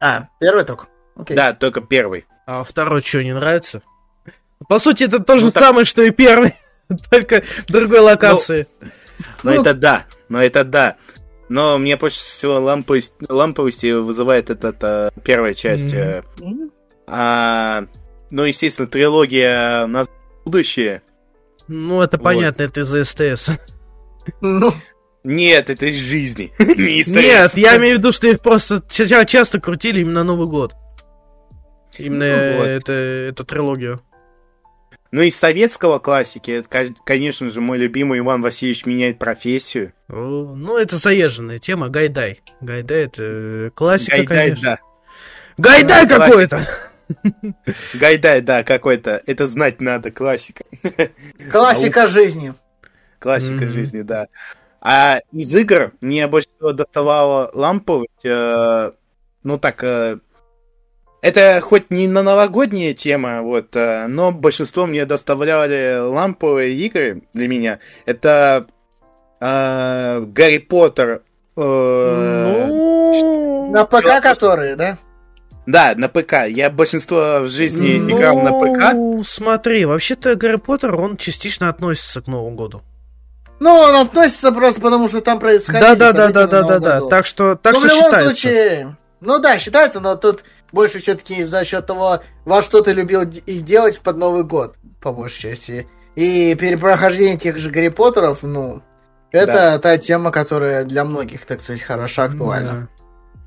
[0.00, 0.86] А, первый только?
[1.14, 1.36] Окей.
[1.36, 2.26] да, только первый.
[2.46, 3.82] А второй что, не нравится?
[4.68, 6.54] По сути, это то же Ну, так- самое, что и первый,
[7.10, 8.66] только в другой локации.
[9.42, 10.96] Но Ну- это да, но это да.
[11.48, 15.92] Но мне больше всего ламповость, ламповости вызывает эта та первая часть.
[15.94, 16.72] М.
[17.06, 17.84] а,
[18.30, 21.02] ну, естественно, трилогия «Назад в будущее».
[21.68, 22.24] Ну, это Вот.
[22.24, 23.50] понятно, это из-за СТС.
[24.40, 24.72] Ну,
[25.24, 26.52] Нет, это из жизни.
[26.58, 30.32] Не из Нет, я имею в виду, что их просто ча- часто крутили именно на
[30.32, 30.74] Новый год.
[31.98, 32.66] Именно Ну вот.
[32.66, 34.00] это, эту трилогию.
[35.12, 39.92] Ну, из советского классики, это, ко- конечно же, мой любимый Иван Васильевич меняет профессию.
[40.08, 42.40] Ну, это заезженная тема, Гайдай.
[42.60, 44.62] Гайдай это э, классика, Гайдай, конечно.
[44.62, 44.78] да.
[45.58, 46.68] Гайдай Да, какой-то!
[47.94, 49.22] Гайдай, да, какой-то.
[49.26, 50.64] Это знать надо, классика.
[51.50, 52.54] классика жизни.
[53.18, 54.26] Классика жизни, да.
[54.80, 58.24] А из игр мне больше всего доставала ламповость.
[58.24, 58.92] э,
[59.42, 60.18] ну так, э,
[61.22, 67.48] это хоть не на новогодняя тема, вот, э, но большинство мне доставляли ламповые игры для
[67.48, 67.78] меня.
[68.04, 68.66] Это
[69.40, 71.22] э, Гарри Поттер.
[71.56, 74.98] э, Ну, На ПК которые, да?
[75.66, 76.46] Да, на ПК.
[76.48, 78.92] Я большинство в жизни играл на ПК.
[78.94, 82.82] Ну, смотри, вообще-то Гарри Поттер, он частично относится к Новому году.
[83.58, 87.08] Ну, он относится просто потому, что там происходило Да, да, да, да, да, да, да.
[87.08, 88.26] Так что, так ну, что в любом считается.
[88.28, 90.44] случае, ну да, считается, но тут
[90.76, 95.10] больше все-таки за счет того, во что ты любил и делать под Новый год, по
[95.12, 95.86] большей части.
[96.14, 98.82] И перепрохождение тех же Гарри Поттеров, ну,
[99.32, 99.78] это Да.
[99.78, 102.88] та тема, которая для многих, так сказать, хороша, актуальна.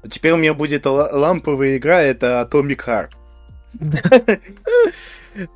[0.09, 3.09] Теперь у меня будет ла- ламповая игра, это Atomic Heart.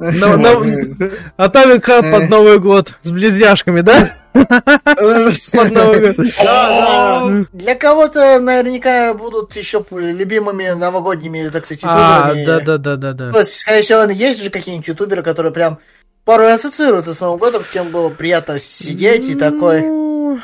[1.38, 2.28] Atomic Heart под Э.
[2.28, 4.14] Новый год с близняшками, да?
[7.54, 12.46] Для кого-то наверняка будут еще любимыми новогодними, так сказать, А, ютуберами.
[12.46, 13.32] да, да, да, да, да.
[13.38, 15.80] Ну, скорее всего, есть же какие-нибудь ютуберы, которые прям
[16.26, 20.40] порой ассоциируются с Новым годом, с кем было приятно сидеть и такой Ну,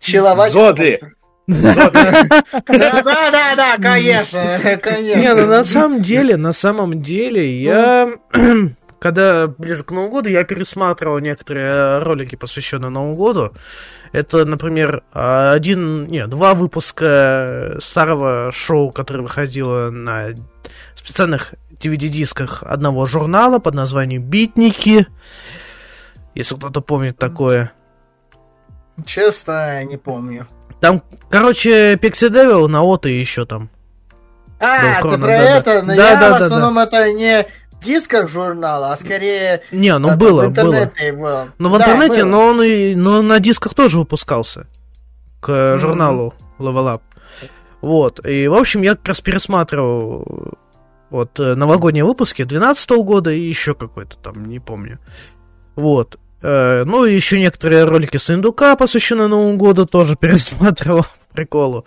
[0.00, 0.52] человать.
[0.52, 1.00] Зодли.
[1.46, 2.28] Да, да,
[2.62, 5.20] да, да, конечно, конечно.
[5.20, 8.08] Не, ну на самом деле, на самом деле, я...
[9.04, 13.52] Когда ближе к Новому году, я пересматривал некоторые ролики, посвященные Новому году.
[14.12, 20.28] Это, например, один, не, два выпуска старого шоу, которое выходило на
[20.94, 25.06] специальных DVD-дисках одного журнала под названием «Битники».
[26.34, 27.74] Если кто-то помнит такое.
[29.04, 30.46] Честно, не помню.
[30.80, 33.68] Там, короче, Пикси Девил, Наота и еще там.
[34.60, 35.58] А, ты про да-да.
[35.58, 35.82] это?
[35.82, 37.46] Но Да, я да, в да, основном это не
[37.84, 40.46] дисках журнала, а скорее Не, ну это было, в было.
[40.46, 41.48] интернете было.
[41.58, 42.30] Ну, в Да, интернете, было.
[42.30, 44.66] но он и но на дисках тоже выпускался.
[45.40, 47.00] К э, журналу Level Up.
[47.80, 48.24] Вот.
[48.26, 50.54] И, в общем, я как раз пересматривал
[51.10, 54.98] вот э, новогодние выпуски 2012 года и еще какой-то там, не помню.
[55.76, 56.18] Вот.
[56.42, 61.04] Э, Ну, и еще некоторые ролики с Индука, посвященные Новому году, тоже пересматривал.
[61.32, 61.84] Приколу.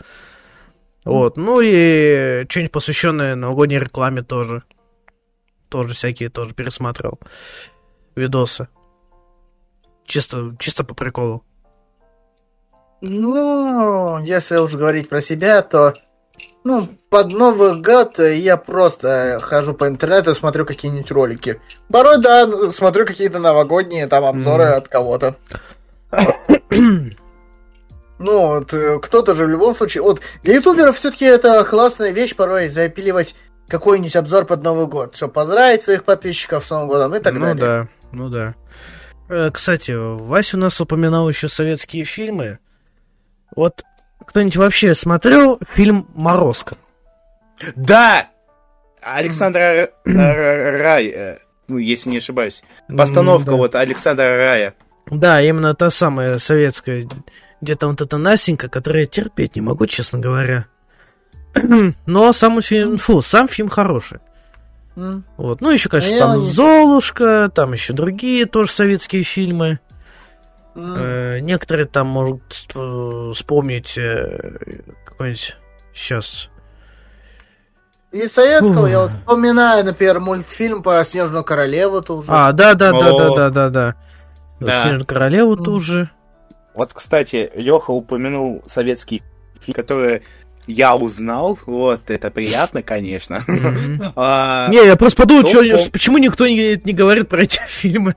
[1.04, 1.38] Вот.
[1.38, 4.64] Ну и что-нибудь посвященное новогодней рекламе тоже.
[5.70, 7.20] Тоже всякие тоже пересматривал.
[8.16, 8.68] Видосы.
[10.06, 11.44] Чисто, чисто по приколу.
[13.02, 15.94] Ну, если уж говорить про себя, то
[16.64, 21.62] ну, под Новый год я просто хожу по интернету, смотрю какие-нибудь ролики.
[21.90, 24.74] Порой, да, смотрю какие-то новогодние там обзоры Мгм.
[24.76, 25.36] от кого-то.
[28.20, 30.02] Ну, вот, э, кто-то же в любом случае...
[30.02, 33.36] Вот для ютуберов все-таки это классная вещь порой запиливать
[33.68, 37.40] какой-нибудь обзор под Новый год, чтобы поздравить своих подписчиков с Новым годом и так ну
[37.42, 37.56] далее.
[37.56, 38.56] да, ну да.
[39.30, 42.60] Э, Кстати, Вася у нас упоминал еще советские фильмы.
[43.56, 43.84] Вот
[44.26, 46.78] кто-нибудь вообще смотрел фильм «Морозко»?
[47.76, 48.28] Да!
[49.02, 52.64] Александр Р- Р- Рай, э, ну, если не ошибаюсь.
[52.88, 53.58] Постановка да.
[53.58, 54.74] вот Александра Рая.
[55.10, 57.08] Да, именно та самая советская,
[57.62, 60.66] где там вот эта Настенька, которую я терпеть не могу, честно говоря.
[62.06, 64.20] Но сам фильм, фу, сам фильм хороший.
[64.96, 65.62] Вот.
[65.62, 69.80] Ну, еще, конечно, Я там не- Золушка, там еще другие тоже советские фильмы.
[70.76, 72.42] Э, некоторые там могут
[73.36, 75.56] вспомнить э, какой-нибудь
[75.94, 76.50] сейчас.
[78.12, 78.88] Из советского Фу.
[78.88, 82.28] я вот вспоминаю, например, мультфильм про Снежную Королеву тоже.
[82.30, 83.96] А, да, да, да, да, да, да, да.
[84.60, 84.82] Да.
[84.82, 86.10] Снежную королеву тоже.
[86.74, 89.22] Вот, кстати, Леха упомянул советский
[89.62, 90.24] фильм, который
[90.68, 91.58] я узнал.
[91.66, 93.44] Вот, это приятно, конечно.
[94.16, 95.44] А, Не, я просто подумал,
[95.92, 98.16] почему никто не, говорит про эти фильмы.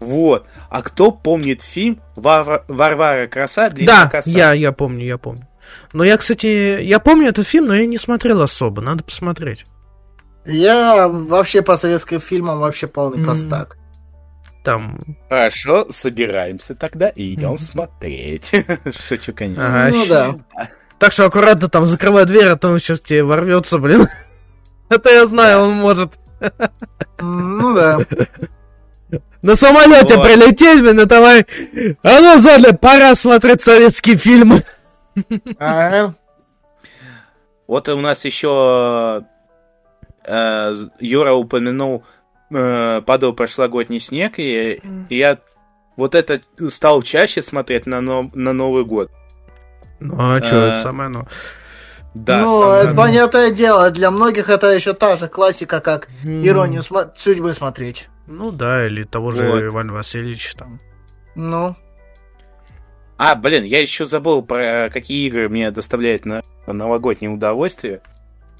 [0.00, 0.46] Вот.
[0.68, 4.30] А кто помнит фильм «Варва- Варвара Краса Да, длинная коса»?
[4.30, 5.46] я, я помню, я помню.
[5.92, 9.64] Но я, кстати, я помню этот фильм, но я не смотрел особо, надо посмотреть.
[10.44, 13.76] Я вообще по советским фильмам вообще полный простак.
[14.64, 17.58] Там, Хорошо, собираемся тогда и идем Мгм.
[17.58, 18.50] смотреть.
[19.08, 19.66] Шучу, конечно.
[19.84, 20.36] ага, Ну щ- да.
[21.02, 24.06] Так что аккуратно там закрывай дверь, а то он сейчас тебе ворвется, блин.
[24.88, 26.12] Это я знаю, он может
[27.18, 27.98] Ну да.
[29.42, 30.24] на самолете Вот.
[30.24, 31.44] прилететь, блин, и давай.
[32.04, 34.62] А ну, Золя, пора смотреть советские фильмы.
[35.58, 36.14] Ага.
[37.66, 39.24] Вот у нас еще
[40.24, 42.04] э, Юра упомянул
[42.54, 45.38] э, падал прошлогодний снег, и, и я
[45.96, 49.10] вот это стал чаще смотреть на, но- на Новый год.
[50.08, 51.26] Ну, а что, что, это это самое, ну.
[52.14, 53.90] Да, ну, это понятное дело.
[53.90, 58.08] Для многих это еще та же классика, как иронию судьбы смотреть.
[58.26, 59.62] Ну да, или того же Вот.
[59.62, 60.78] Иван Васильевич там.
[61.34, 61.74] Ну,
[63.16, 68.00] А, блин, я еще забыл про какие игры мне доставляют на новогоднее удовольствие.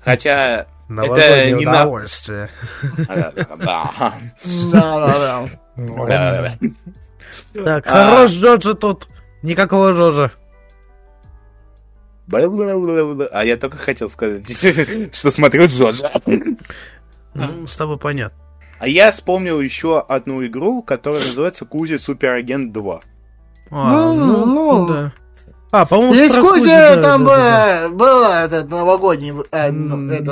[0.05, 0.66] Хотя...
[0.88, 2.48] Новогоднее не на- удовольствие.
[3.09, 6.59] Да, да, да, да.
[7.64, 7.90] Так, А.
[7.90, 9.09] хорош Джорджа тут.
[9.42, 10.33] Никакого Джорджа.
[12.30, 14.44] А я только хотел сказать,
[15.14, 16.12] что смотрю Джорджа.
[17.35, 18.38] Ну, с тобой понятно.
[18.78, 23.00] А я вспомнил еще одну игру, которая называется Кузи Суперагент 2.
[23.70, 24.88] А, Ну, ну, ну.
[24.88, 25.12] да.
[25.70, 30.30] А, по-моему, Здесь Кузя, да, там да, да, э, было этот новогодний э, ну, это,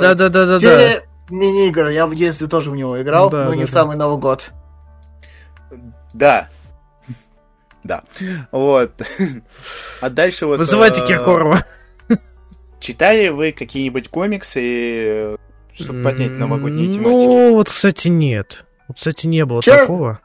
[0.59, 1.01] Да,
[1.31, 1.89] мини-игр.
[1.89, 4.51] Я в детстве тоже в него играл, Да, но да, не в самый Новый год.
[6.13, 6.49] Да.
[7.83, 8.03] Да.
[8.51, 8.91] Вот.
[10.01, 10.59] А дальше вот...
[10.59, 11.65] Вызывайте э, Киркорова.
[12.81, 15.37] Читали вы какие-нибудь комиксы,
[15.73, 17.07] чтобы поднять новогодние тематики?
[17.09, 18.65] Ну, вот, кстати, нет.
[18.87, 19.81] Вот, Кстати, не было Честно?
[19.81, 20.19] такого.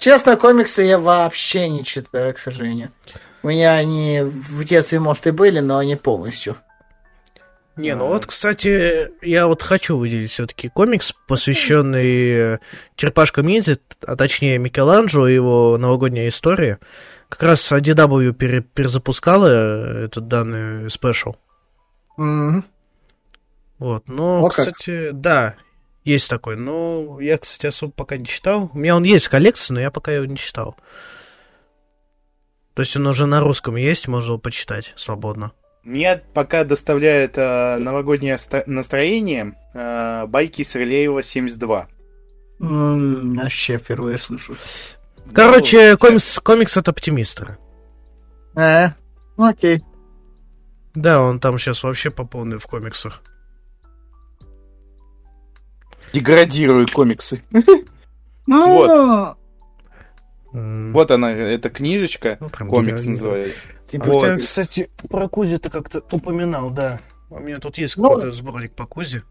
[0.00, 2.90] Честно, комиксы я вообще не читаю, к сожалению.
[3.42, 6.56] У меня они в детстве, может, и были, но не полностью.
[7.76, 12.58] Не, ну вот, кстати, я вот хочу выделить все-таки комикс, посвященный э,
[12.96, 16.80] черепашкам ниндзя, а точнее Микеланджело и его новогодняя история.
[17.28, 21.36] Как раз IDW пере- перезапускала э, этот данный спешл.
[22.18, 22.64] Мгм.
[23.78, 24.50] Вот, но, как.
[24.52, 25.54] кстати, да,
[26.04, 26.56] есть такой.
[26.56, 28.70] Но я, кстати, особо пока не читал.
[28.74, 30.76] У меня он есть в коллекции, но я пока его не читал.
[32.74, 35.52] То есть он уже на русском есть, можно его почитать свободно.
[35.84, 41.88] Мне пока доставляет э, новогоднее настроение э, байки Срелеева 72.
[42.60, 44.56] М, Вообще впервые слышу.
[45.32, 47.58] Короче, Ну, комикс, комикс от оптимиста.
[48.56, 48.88] Э,
[49.36, 49.82] окей.
[51.00, 53.22] Да, он там сейчас вообще по полной в комиксах.
[56.12, 57.42] Деградирую комиксы.
[58.50, 59.36] Ну, Вот.
[60.54, 63.60] Вот она, эта книжечка, ну, комикс называется.
[63.86, 64.14] типа, Вот.
[64.14, 64.26] Вот.
[64.26, 66.98] Я, кстати, про Кузи ты как-то упоминал, да.
[67.28, 69.22] У меня тут есть Ну- какой-то сборник по Кузе.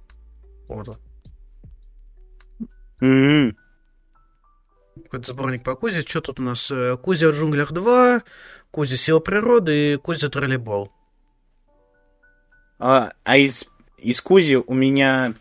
[0.67, 0.97] Вот он.
[3.01, 3.57] М.
[5.05, 6.01] Какой-то сборник по Кузе.
[6.03, 6.69] Что тут у нас?
[6.69, 8.21] Э, Кузя в джунглях 2,
[8.69, 10.91] Кузя сила природы и Кузя троллейбол.
[12.79, 13.65] А, а из,
[13.97, 15.33] из Кузи у меня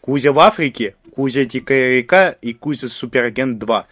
[0.00, 3.86] Кузя в Африке, Кузя Дикая река и Кузя Суперагент 2.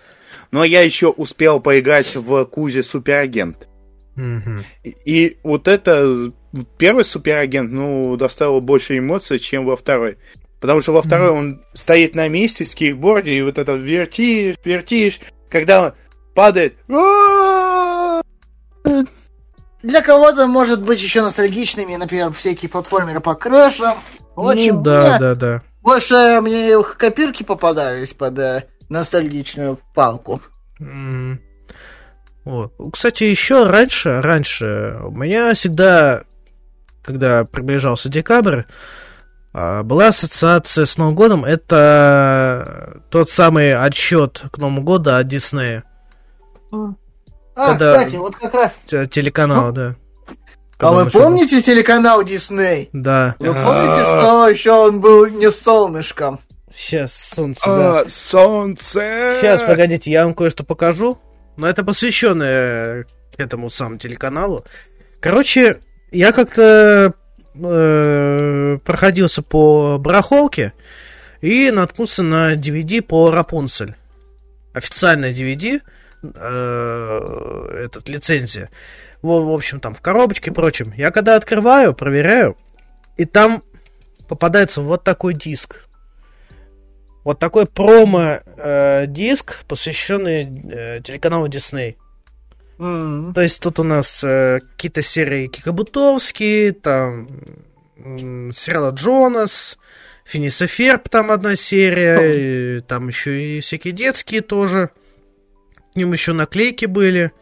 [0.51, 3.69] Но я еще успел поиграть в Кузя Суперагент.
[4.17, 4.65] Мгм.
[4.85, 6.33] И, и вот это
[6.77, 10.19] первый суперагент, ну, доставил больше эмоций, чем во второй.
[10.61, 15.87] Потому что во второй он стоит на месте, скейтборде, и вот это вертишь, вертишь, когда
[15.87, 15.93] он
[16.35, 16.75] падает.
[19.83, 23.99] Для кого-то может быть еще ностальгичными, например, всякие платформеры по крэшам.
[24.37, 25.63] Общем, ну, да, мне да, да.
[25.83, 30.41] больше мне их копирки попадались под э, ностальгичную палку.
[30.81, 31.41] М.
[32.45, 32.73] Вот.
[32.93, 36.23] Кстати, еще раньше, раньше у меня всегда,
[37.03, 38.63] когда приближался декабрь,
[39.53, 41.45] а, была ассоциация с Новым годом.
[41.45, 45.85] Это тот самый отсчет к Новому году от Диснея.
[47.55, 48.79] А, Когда- кстати, вот как раз.
[48.87, 49.97] Те- Телеканал, Ну, да.
[50.79, 52.89] А вы помните телеканал Дисней?
[52.93, 53.37] Да.
[53.39, 53.53] Вы А.
[53.65, 56.41] помните, что еще он был не солнышком?
[56.75, 58.01] Сейчас солнце, да.
[58.01, 59.37] А, солнце!
[59.41, 61.19] Сейчас, погодите, я вам кое-что покажу.
[61.57, 64.65] Но это посвященное этому самому телеканалу.
[65.21, 67.13] Короче, я как-то
[67.55, 70.73] э, проходился по барахолке
[71.43, 73.95] и наткнулся на DVD по Рапунцель.
[74.73, 75.81] Официальная DVD,
[76.23, 78.71] э, этот, лицензия.
[79.23, 80.93] Вот, в общем, там в коробочке и прочем.
[80.97, 82.57] Я когда открываю, проверяю,
[83.17, 83.29] и
[84.29, 85.89] попадается вот такой диск.
[87.25, 91.97] Вот такой промо-диск, посвященный э, телеканалу Дисней.
[92.79, 93.33] М.
[93.33, 97.29] То есть тут у нас э, какие-то серии Кикабутовский, там
[97.97, 99.79] м, сериала Джонас,
[100.25, 104.91] Финиса Ферб там одна серия, и там еще и всякие детские тоже.
[105.93, 107.33] К ним еще наклейки были.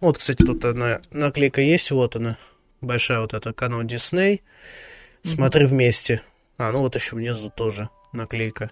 [0.00, 2.36] Вот, кстати, тут одна наклейка есть, вот она.
[2.80, 4.42] Большая вот эта канал Дисней.
[5.22, 6.22] Смотри вместе.
[6.58, 8.70] А, ну вот еще внизу тоже наклейка.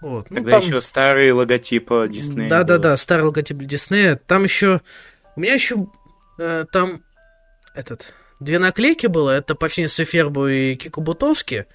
[0.00, 0.30] Вот.
[0.30, 2.48] ну, Когда там- еще старый логотип Диснея.
[2.50, 4.16] да, да, да, старый логотип Диснея.
[4.16, 4.80] Там еще.
[5.36, 5.86] У меня еще
[6.38, 7.02] э, там
[7.74, 8.12] этот.
[8.40, 9.30] Две наклейки было.
[9.30, 11.66] Это по Финису Фербу и Кику Бутовски.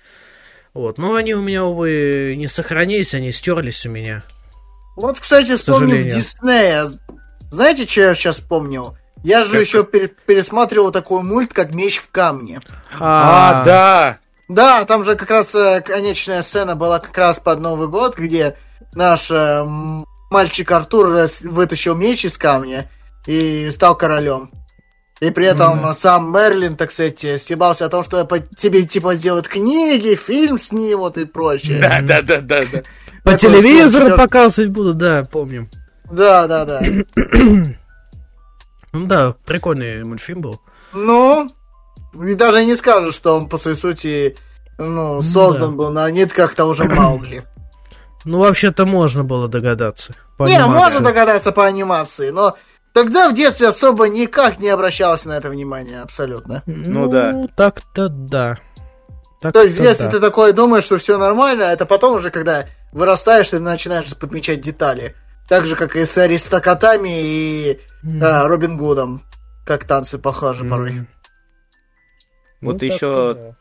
[0.73, 0.97] Вот.
[0.97, 4.23] Но они у меня, увы, не сохранились, они стерлись у меня.
[4.95, 6.13] Вот, кстати, вспомнив сожалению.
[6.13, 6.89] Диснея,
[7.51, 8.97] знаете, что я сейчас вспомнил?
[9.23, 12.59] Я же Как еще пере- пересматривал такой мульт, как «Меч в камне».
[12.99, 14.19] А, да!
[14.47, 18.55] Да, там же как раз э, конечная сцена была как раз под Новый год, где
[18.93, 19.63] наш э,
[20.29, 22.91] мальчик Артур э, вытащил меч из камня
[23.25, 24.51] и стал королем.
[25.21, 29.15] И при этом э, сам Мерлин, так сказать, стебался о том, что по тебе типа
[29.15, 31.79] сделают книги, фильм снимут и прочее.
[31.79, 32.83] Да, да, да, да, да.
[33.23, 35.69] По телевизору показывать будут, да, помним.
[36.11, 36.81] Да, да, да.
[38.91, 40.61] Ну да, прикольный мультфильм был.
[40.93, 41.49] Ну,
[42.13, 44.37] и даже не скажешь, что он по своей сути
[44.77, 45.77] ну, создан да.
[45.77, 47.43] был на нитках того же Маугли.
[48.23, 50.15] Ну, вообще-то можно было догадаться.
[50.37, 50.77] по Не, анимации.
[50.77, 52.55] можно догадаться по анимации, но
[52.95, 56.63] тогда в детстве особо никак не обращалось на это внимание, абсолютно.
[56.65, 57.45] Ну да.
[57.55, 58.57] Так-то да.
[59.41, 62.31] Так То есть в детстве ты такое думаешь, что все нормально, а это потом уже,
[62.31, 65.13] когда вырастаешь, ты начинаешь подмечать детали.
[65.49, 67.79] Так же, как и с аристократами и
[68.21, 69.23] а, Робин Гудом.
[69.65, 70.93] Как танцы похожи порой.
[72.61, 73.55] Ну, Вот еще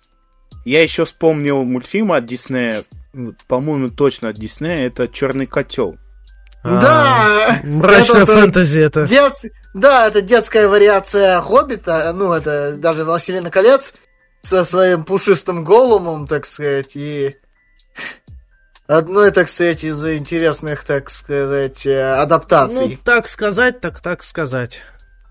[0.64, 5.99] Я еще вспомнил мультфильм от Диснея, ну, по-моему, точно от Диснея, это Черный котел.
[6.64, 7.61] Да!
[7.62, 9.07] Мрачная Это- фэнтези это.
[9.07, 9.35] Дет...
[9.74, 13.92] Да, это детская вариация Хоббита, ну, это даже «Властелина колец»
[14.42, 17.37] со своим пушистым голумом, так сказать, и
[18.87, 22.98] одной, так сказать, из интересных, так сказать, э, Ну, адаптаций.
[23.05, 24.83] так сказать, так так сказать.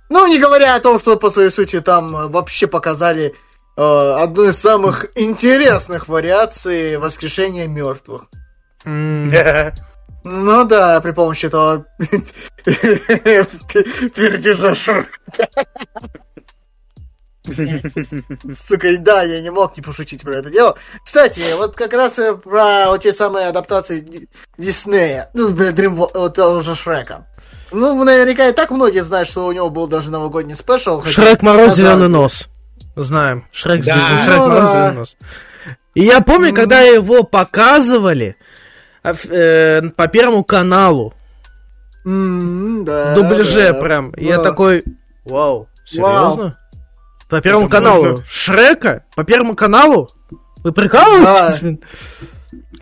[0.09, 3.33] Ну, не говоря о том, что, по своей сути, там вообще показали
[3.77, 8.25] э, одну из самых интересных вариаций воскрешения мертвых.
[8.85, 9.31] М,
[10.23, 11.86] Ну да, при помощи этого
[12.63, 15.09] пердежа Шрека.
[18.67, 20.77] Сука, и да, я не мог не пошутить про это дело.
[21.03, 26.36] Кстати, вот как раз э, про вот те самые адаптации Ди- Диснея, ну, Дрим, вот
[26.36, 27.27] того же Шрека.
[27.71, 31.01] Ну, наверняка и так многие знают, что у него был даже новогодний спешл.
[31.03, 32.47] Шрек Мороз, зеленый нос.
[32.95, 33.45] Знаем.
[33.51, 33.97] Шрек, Да.
[34.23, 34.71] Шрек Ну Мороз, да.
[34.71, 35.17] зеленый нос.
[35.95, 38.38] И я помню, когда его показывали
[39.03, 41.13] э, по первому каналу,
[42.05, 43.79] М, да, дубляже да.
[43.79, 44.13] прям.
[44.17, 44.43] Я Да.
[44.43, 44.83] такой,
[45.25, 46.57] вау, серьезно?
[47.29, 48.25] По первому каналу можно?
[48.27, 49.03] Шрека?
[49.15, 50.09] По первому каналу?
[50.63, 51.79] Вы прикалываетесь?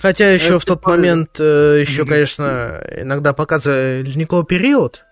[0.01, 1.07] Хотя еще Это в тот правильно.
[1.07, 5.03] момент э, еще, конечно, иногда показывали ледниковый период.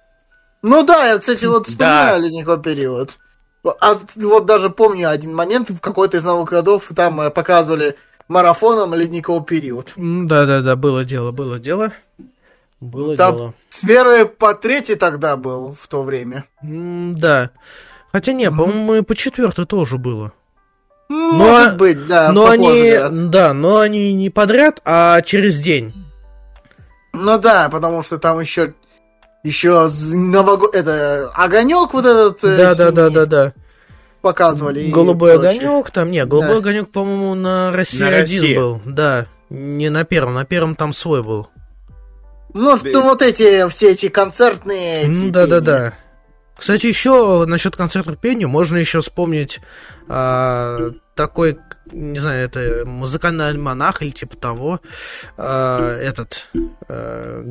[0.63, 1.69] Ну да, я, кстати, вот Да.
[1.69, 3.17] вспоминаю ледниковый период.
[3.79, 7.95] А вот даже помню один момент, в какой-то из новых годов там э, показывали
[8.29, 9.91] марафоном ледниковый период.
[9.97, 11.91] М, Да-да-да, было дело, было дело.
[12.79, 13.53] Было Там дело.
[13.67, 16.45] с первой по третий тогда был в то время.
[16.63, 17.49] М, Да.
[18.11, 20.31] Хотя не, по-моему, и по четвертой тоже было.
[21.09, 23.27] Но- Может быть, да, но они, гораздо.
[23.27, 25.93] да, но они не подряд, а через день.
[27.13, 28.73] Ну да, потому что там еще
[29.43, 30.69] еще нового...
[30.71, 33.53] это огонек вот этот э, Да, да, да, синий да, да.
[34.21, 34.81] Показывали.
[34.81, 36.57] и Голубой огонек, там, не, голубой Да.
[36.57, 38.55] огонек, по-моему, на России На один России.
[38.55, 38.81] был.
[38.85, 39.25] Да.
[39.49, 41.47] Не на первом, на первом там свой был.
[42.53, 45.07] Ну, что вот эти, все эти концертные...
[45.29, 45.93] Да-да-да.
[46.57, 49.61] Кстати, еще насчет концертных пений можно еще вспомнить
[50.09, 51.57] а, такой,
[51.91, 54.81] не знаю, это музыкальный альманах или типа того,
[55.37, 56.47] а, этот,
[56.89, 57.45] а,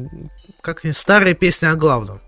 [0.61, 2.21] как они, старые песни о главном.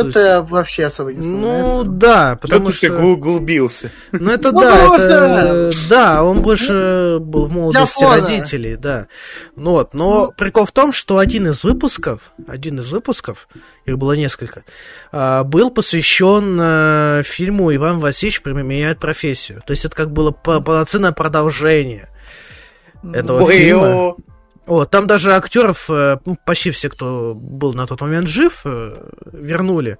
[0.00, 2.88] Что-то есть- вообще особо не Ну да, потому Потому что...
[2.88, 3.90] ты углубился.
[4.12, 5.70] Ну это Ну, да, потому это...
[5.88, 9.06] да, он больше был в молодости родителей, да.
[9.56, 13.48] Ну вот, но прикол в том, что один из выпусков, один из выпусков,
[13.84, 14.64] их было несколько,
[15.12, 19.62] а, был посвящен э, фильму Иван Васильевич меняет профессию.
[19.66, 22.08] То есть это как было по- полноценное продолжение
[23.12, 24.14] этого фильма.
[24.66, 28.62] О, Вот, там даже актеров, э, ну, почти все, кто был на тот момент жив,
[28.64, 28.96] э,
[29.32, 29.98] вернули,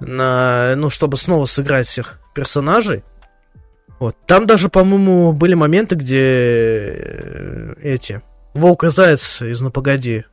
[0.00, 3.02] на, ну, чтобы снова сыграть всех персонажей.
[3.98, 4.16] Вот.
[4.26, 8.22] Там даже, по-моему, были моменты, где э, эти
[8.54, 10.24] Волк и Заяц из «Ну, погоди».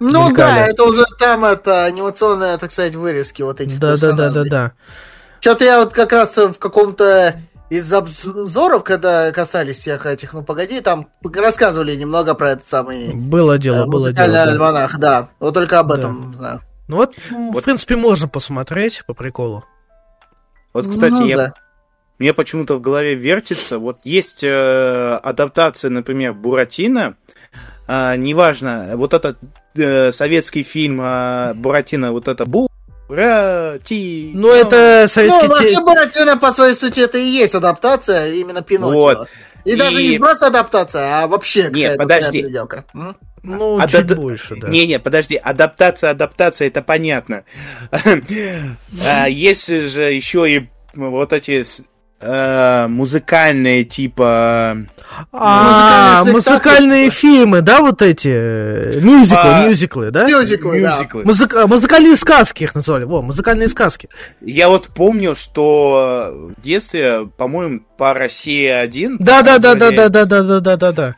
[0.00, 0.54] Ну мелькали.
[0.54, 4.72] да, это уже там это анимационные, так сказать, вырезки вот этих Да-да-да-да-да.
[5.40, 7.40] Что-то я вот как раз в каком-то
[7.70, 13.58] из обзоров, когда касались всех этих, ну погоди, там рассказывали немного про этот самый Было
[13.58, 14.46] дело, э, было музыкальный дело.
[14.46, 14.52] да.
[14.52, 15.28] альманах, да.
[15.38, 15.98] Вот только об Да.
[15.98, 16.60] этом знаю.
[16.88, 17.64] Ну вот, м, в Вот.
[17.64, 19.64] принципе, можно посмотреть по приколу.
[20.72, 21.54] Вот, кстати, Ну я да.
[22.18, 23.78] мне почему-то в голове вертится.
[23.78, 27.16] Вот есть э, адаптация, например, Буратино.
[27.86, 29.38] А, неважно, вот этот
[29.74, 32.44] э, советский фильм э, Буратино, вот это
[33.08, 34.30] Бурати.
[34.34, 35.42] Ну, это советский...
[35.42, 38.92] Ну, вообще, Буратино, по своей сути, это и есть адаптация, именно Пиноккио.
[38.98, 39.28] Вот.
[39.64, 42.46] И, И- даже не просто адаптация, а вообще какая-то подожди.
[43.42, 44.68] Ну, А чуть да- больше, да.
[44.68, 47.44] Не-не, подожди, адаптация, адаптация, это понятно.
[49.04, 51.64] А, Есть же еще и вот эти
[52.20, 54.76] э, музыкальные типа...
[55.32, 58.28] А, Музыкальные музыкальные фильмы, да, вот эти?
[58.30, 60.26] э, Мюзиклы, А, мюзиклы, да?
[60.28, 61.00] Мюзиклы, да.
[61.24, 63.04] Музыка- музыкальные сказки их называли.
[63.04, 64.08] Во, музыкальные сказки.
[64.40, 70.08] Я вот помню, что в детстве, по-моему, по России один Да, да, да, да, да,
[70.08, 71.14] да, да, да, да, да, да.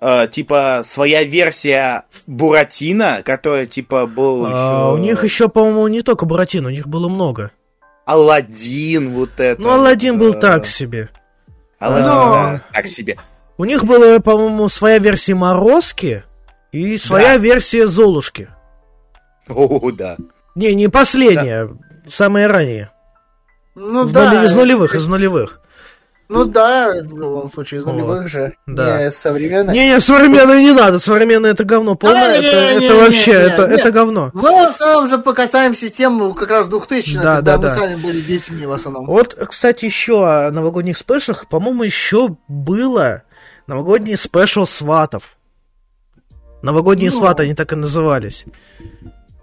[0.00, 6.02] э, типа своя версия Буратино, которая типа был А, еще у них еще, по-моему, не
[6.02, 7.50] только Буратино, у них было много.
[8.04, 9.60] Алладин, вот это.
[9.60, 11.08] Ну, Алладин был так себе.
[11.78, 13.16] Алладин, Но- да, так себе.
[13.56, 16.24] У них была, по-моему, своя версия Морозки
[16.72, 17.38] и своя Да.
[17.38, 18.48] версия Золушки.
[19.48, 20.16] О, да.
[20.54, 21.70] Не, не последняя,
[22.08, 22.90] самые ранние.
[23.74, 24.44] Ну В да.
[24.44, 25.60] из нулевых, из нулевых.
[26.28, 27.92] Ну да, в любом случае, из Вот.
[27.92, 28.56] нулевых же.
[28.66, 29.02] Да.
[29.02, 29.74] Не современных.
[29.74, 32.46] Не-не, современные не надо, современные это говно полное, А, это,
[32.84, 33.74] это вообще, не, это, не.
[33.74, 34.30] это говно.
[34.32, 37.74] Мы в целом же покасаемся тему как раз 2000-х, Да, когда да, мы да.
[37.76, 39.06] сами были детьми в основном.
[39.06, 43.22] Вот, кстати, еще о новогодних спешах, по-моему, еще было
[43.66, 45.36] новогодний спешл сватов.
[46.62, 47.18] Новогодние Ну.
[47.18, 48.46] сваты, они так и назывались.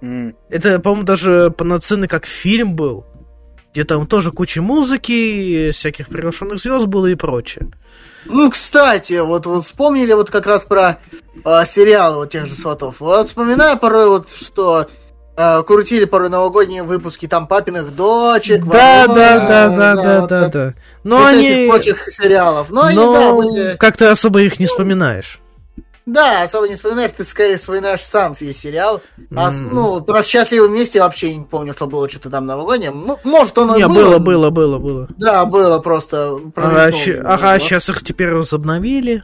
[0.02, 0.36] М.
[0.50, 3.06] Это, по-моему, даже полноценный как фильм был.
[3.74, 7.72] Где там тоже куча музыки, всяких приглашенных звезд было и прочее.
[8.26, 11.00] Ну, кстати, вот, вот вспомнили вот как раз про
[11.44, 13.00] а, сериалы вот тех же сватов.
[13.00, 14.88] Вот вспоминаю порой вот, что
[15.36, 18.64] а, крутили порой новогодние выпуски там папиных дочек.
[18.66, 20.74] Да, Вовы, да, да, да, да, вот да, да.
[21.04, 21.68] Но вот они...
[21.68, 22.70] прочих сериалов.
[22.70, 23.78] Но, они, но да, были...
[23.78, 25.41] как-то особо их не вспоминаешь.
[26.12, 29.02] Да, особо не вспоминаешь, ты скорее вспоминаешь сам весь сериал.
[29.34, 29.70] А, М.
[29.74, 32.92] ну, про счастливы вместе вообще не помню, что было что-то там новогоднее.
[32.92, 35.08] Ну, может, оно и Не, было, было, было, было.
[35.18, 36.32] Да, было просто.
[36.36, 39.24] Ага, промелькнуло щ- ага, сейчас их теперь возобновили.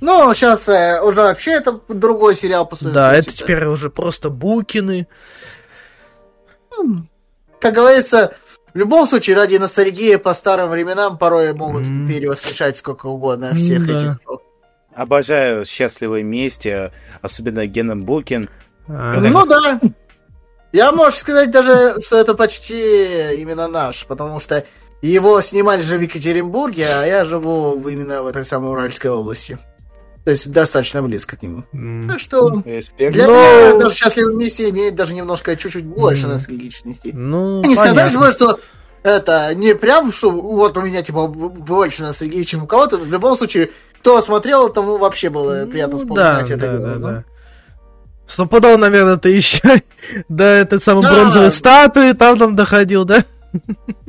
[0.00, 0.68] Ну, сейчас
[1.02, 2.92] уже вообще это другой сериал по сути.
[2.94, 5.08] Да, это теперь уже просто Букины.
[7.60, 8.34] Как говорится,
[8.72, 12.06] в любом случае, ради ностальгии по старым временам порой могут М.
[12.06, 13.96] перевоскрешать сколько угодно всех Да.
[13.96, 14.42] этих шоу.
[15.02, 16.90] Обожаю «Счастливое вместе»,
[17.22, 18.48] особенно Гена Букин.
[18.88, 19.80] А, Ну да.
[20.72, 24.64] Я могу сказать даже, что это почти именно наш, потому что
[25.00, 29.56] его снимали же в Екатеринбурге, а я живу именно в этой самой Уральской области.
[30.24, 31.62] То есть достаточно близко к нему.
[31.72, 32.08] м.
[32.08, 33.14] Так что Респект.
[33.14, 36.32] для Но- меня даже «Счастливы вместе» имеет даже немножко чуть-чуть больше Мгм.
[36.32, 37.10] ностальгичности.
[37.14, 38.26] Ну, Не сказать понятно.
[38.26, 38.60] же, что
[39.04, 42.98] это не прям, что вот у меня типа больше ностальгии, чем у кого-то.
[42.98, 43.70] В любом случае,
[44.00, 46.80] кто смотрел, тому вообще было приятно Ну, вспоминать да, это да, дело.
[46.86, 47.00] да, ну.
[47.08, 47.24] да.
[48.26, 49.82] Стопудово, наверное, ты еще
[50.28, 51.12] до этой самой Да.
[51.12, 53.24] бронзовой статуи там там доходил, да?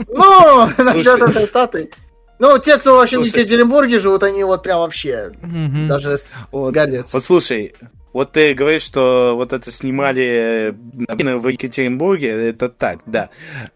[0.08, 1.90] Ну, насчет этой статы.
[2.38, 3.40] Ну, те, кто вообще в Слушай.
[3.42, 5.88] Екатеринбурге живут, они вот прям вообще Мгм.
[5.88, 6.20] даже
[6.52, 7.18] Вот, гордятся.
[7.18, 7.74] вот слушай,
[8.12, 13.30] Вот ты говоришь, что вот это снимали э, в Екатеринбурге, это так, да.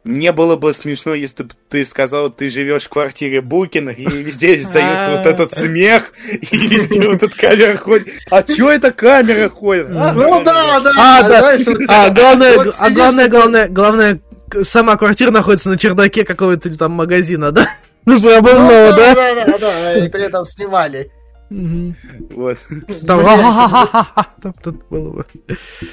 [0.04, 4.60] Мне было бы смешно, если бы ты сказал, ты живешь в квартире Букиных, и везде
[4.60, 8.08] издается вот этот смех, и везде вот эта камера ходит.
[8.32, 9.88] А чё эта камера ходит?
[9.92, 10.92] А, Ну да, да.
[10.98, 11.58] А, да.
[11.88, 14.20] А, главное, а главное, главное, главное,
[14.64, 17.70] сама квартира находится на чердаке какого-то там магазина, да?
[18.06, 19.16] Ну, ну, пробывного, да?
[19.16, 21.10] Да, да, да, и при этом снимали.
[22.32, 22.58] Вот.
[23.06, 23.26] Там,
[24.64, 25.26] тут было бы.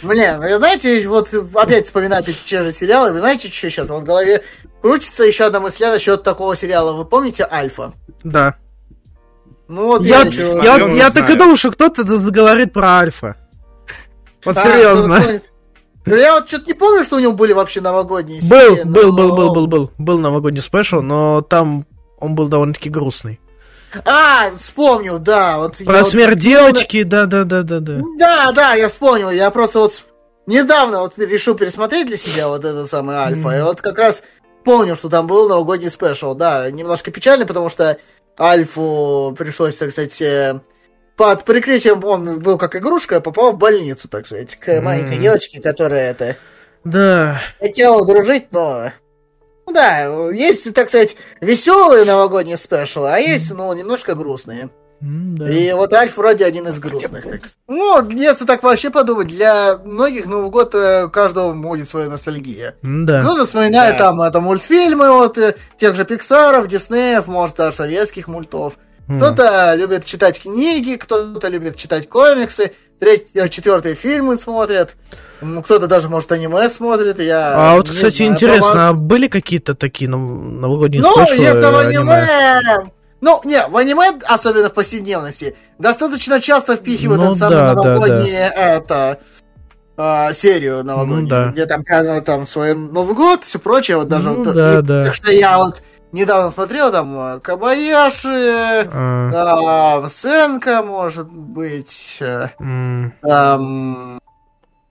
[0.03, 4.43] Блин, вы знаете, вот опять вспоминаю те же сериалы, вы знаете, что сейчас в голове
[4.81, 6.97] крутится еще одна мысля насчет такого сериала.
[6.97, 7.93] Вы помните Альфа?
[8.25, 8.57] Да.
[9.69, 13.37] Ну вот Я, я, не я так и думал, что кто-то говорит про Альфа.
[14.45, 15.41] Вот А, серьезно.
[16.07, 19.13] Ну, я вот что-то не помню, что у него были вообще новогодние Был, серии, был,
[19.13, 19.91] но- был, был, был, был.
[19.99, 21.85] Был новогодний спешл, но там
[22.19, 23.39] он был довольно-таки грустный.
[24.05, 25.59] А, вспомнил, да.
[25.59, 28.01] Вот Про вот- смерть девочки, да, да, да, да, да.
[28.19, 29.31] Да, да, я вспомнил.
[29.31, 30.05] Я просто вот
[30.47, 33.51] недавно вот решил пересмотреть для себя вот этот самый Альфа.
[33.59, 34.23] И вот как раз
[34.65, 36.35] помню, что там был новогодний спешл.
[36.35, 37.97] Да, немножко печально, потому что
[38.39, 40.61] Альфу пришлось, так сказать, э,
[41.17, 46.13] под прикрытием он был как игрушка, попал в больницу, так сказать, к маленькой девочке, которая
[46.13, 46.37] это
[46.85, 47.41] Да.
[47.59, 48.93] хотела дружить, но...
[49.71, 54.71] Ну да, есть, так сказать, веселые новогодние спешлы, а есть, ну, немножко грустные.
[55.01, 55.49] М, да.
[55.49, 57.25] И вот Альф вроде один из грустных.
[57.69, 62.75] Ну, если так вообще подумать, для многих Новый год э, каждого будет своя ностальгия.
[62.83, 63.23] М, Да.
[63.23, 64.07] Кто-то вспоминает Да.
[64.07, 68.75] там это мультфильмы вот э, тех же Пиксаров, Диснеев, может даже советских мультов.
[69.09, 69.19] М.
[69.19, 74.95] Кто-то любит читать книги, кто-то любит читать комиксы, третий, четвертые фильмы смотрят.
[75.41, 77.19] Ну, Кто-то даже, может, аниме смотрит.
[77.19, 81.61] Я А вот, кстати, знаю интересно, а были какие-то такие нов- новогодние Ну, спешлы, если
[81.61, 82.91] в э, аниме...
[83.23, 88.51] Ну, не, в аниме, особенно в повседневности, достаточно часто впихивают Ну самую да, да, новогодние,
[88.55, 89.19] это,
[89.97, 91.49] а, серию новогоднюю, Ну да.
[91.51, 94.83] где там празднуют там свой Новый год, все прочее, вот даже Ну вот, да, и-
[94.83, 95.05] да.
[95.05, 95.83] так что я вот
[96.13, 99.31] недавно смотрел там э, Кабаяши, А,
[100.01, 102.19] там, Сенка, может быть,
[102.59, 104.21] м, там,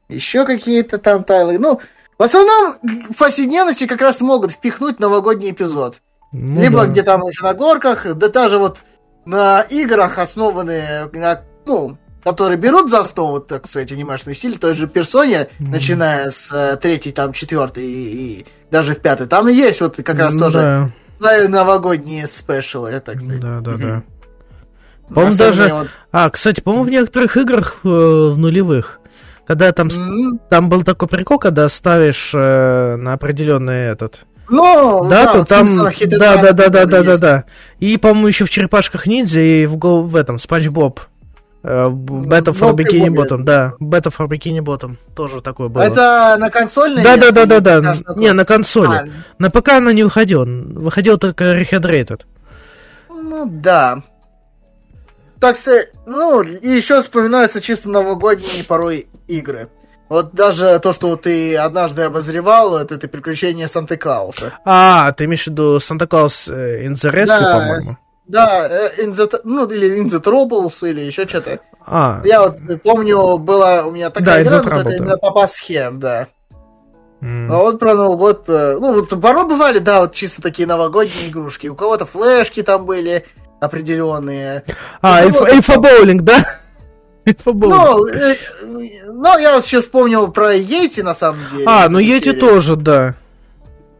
[0.08, 1.80] еще какие-то там тайлы, ну,
[2.18, 2.76] в основном
[3.10, 6.02] в повседневности как раз могут впихнуть новогодний эпизод.
[6.32, 6.88] ну Либо да.
[6.88, 8.84] где там еще на горках, да даже вот
[9.26, 14.88] на играх, основанные на, ну, которые берут за основу, так сказать, анимешный стиль, той же
[14.88, 15.72] персоне, Мгм.
[15.72, 19.28] начиная с э, третьей, там, четвертой и, и даже в пятой.
[19.28, 20.90] Там и есть вот как раз Ну тоже да,
[21.20, 23.40] новогодние спешалы, так сказать.
[23.40, 24.04] Да, да, да.
[25.14, 25.68] По-моему, даже...
[25.74, 29.00] вот- А, кстати, по-моему, в некоторых играх э, в нулевых,
[29.48, 34.26] когда там, М, там был такой прикол, когда ставишь э, на определенный этот...
[34.52, 35.68] Ну, Да, то вот там...
[35.78, 37.44] Да, да, да, да, да, да, да.
[37.80, 41.02] И, по-моему, еще в черепашках ниндзя и в, в этом, Спанч Боб.
[41.62, 43.10] Э, Beta for Bikini.
[43.10, 43.74] Bottom, да.
[43.80, 44.96] Beta for Bikini Bottom.
[45.16, 45.82] Тоже такое было.
[45.84, 47.96] Это на консольной Да, да, да, да, да.
[48.16, 48.96] Не, на консоли.
[48.96, 49.08] А,
[49.38, 50.46] На ПК она не выходила.
[50.46, 52.22] Выходил только Rehydrated.
[53.10, 54.04] Ну да.
[55.40, 59.70] Так что, ну, еще вспоминаются чисто новогодние порой игры.
[60.10, 64.54] Вот даже то, что ты однажды обозревал, это, это приключение Санта-Клауса.
[64.66, 67.60] А, ты имеешь в виду Claus э, in the Rescue, Да.
[67.60, 67.98] по-моему?
[68.30, 71.60] Да, э, in the, ну, или In the Troubles, или еще что-то.
[71.86, 75.06] А, Я вот помню, была у меня Да, такая In игра, Trouble, только да.
[75.06, 76.28] на Папа Схем, да.
[77.22, 77.52] м.
[77.52, 81.30] А вот про Новый год, э, ну, вот порой бывали, да, вот чисто такие новогодние
[81.30, 81.68] игрушки.
[81.68, 83.26] У кого-то флешки там были
[83.60, 84.64] определенные.
[85.02, 86.60] а, ну, инфо- вот- инфобоулинг, да?
[87.26, 87.76] Инфобоулинг.
[87.82, 88.36] Ну, э,
[89.08, 91.64] ну, я вот сейчас вспомнил про Йети, на самом деле.
[91.68, 92.40] А, вот ну серию.
[92.40, 93.16] тоже, да.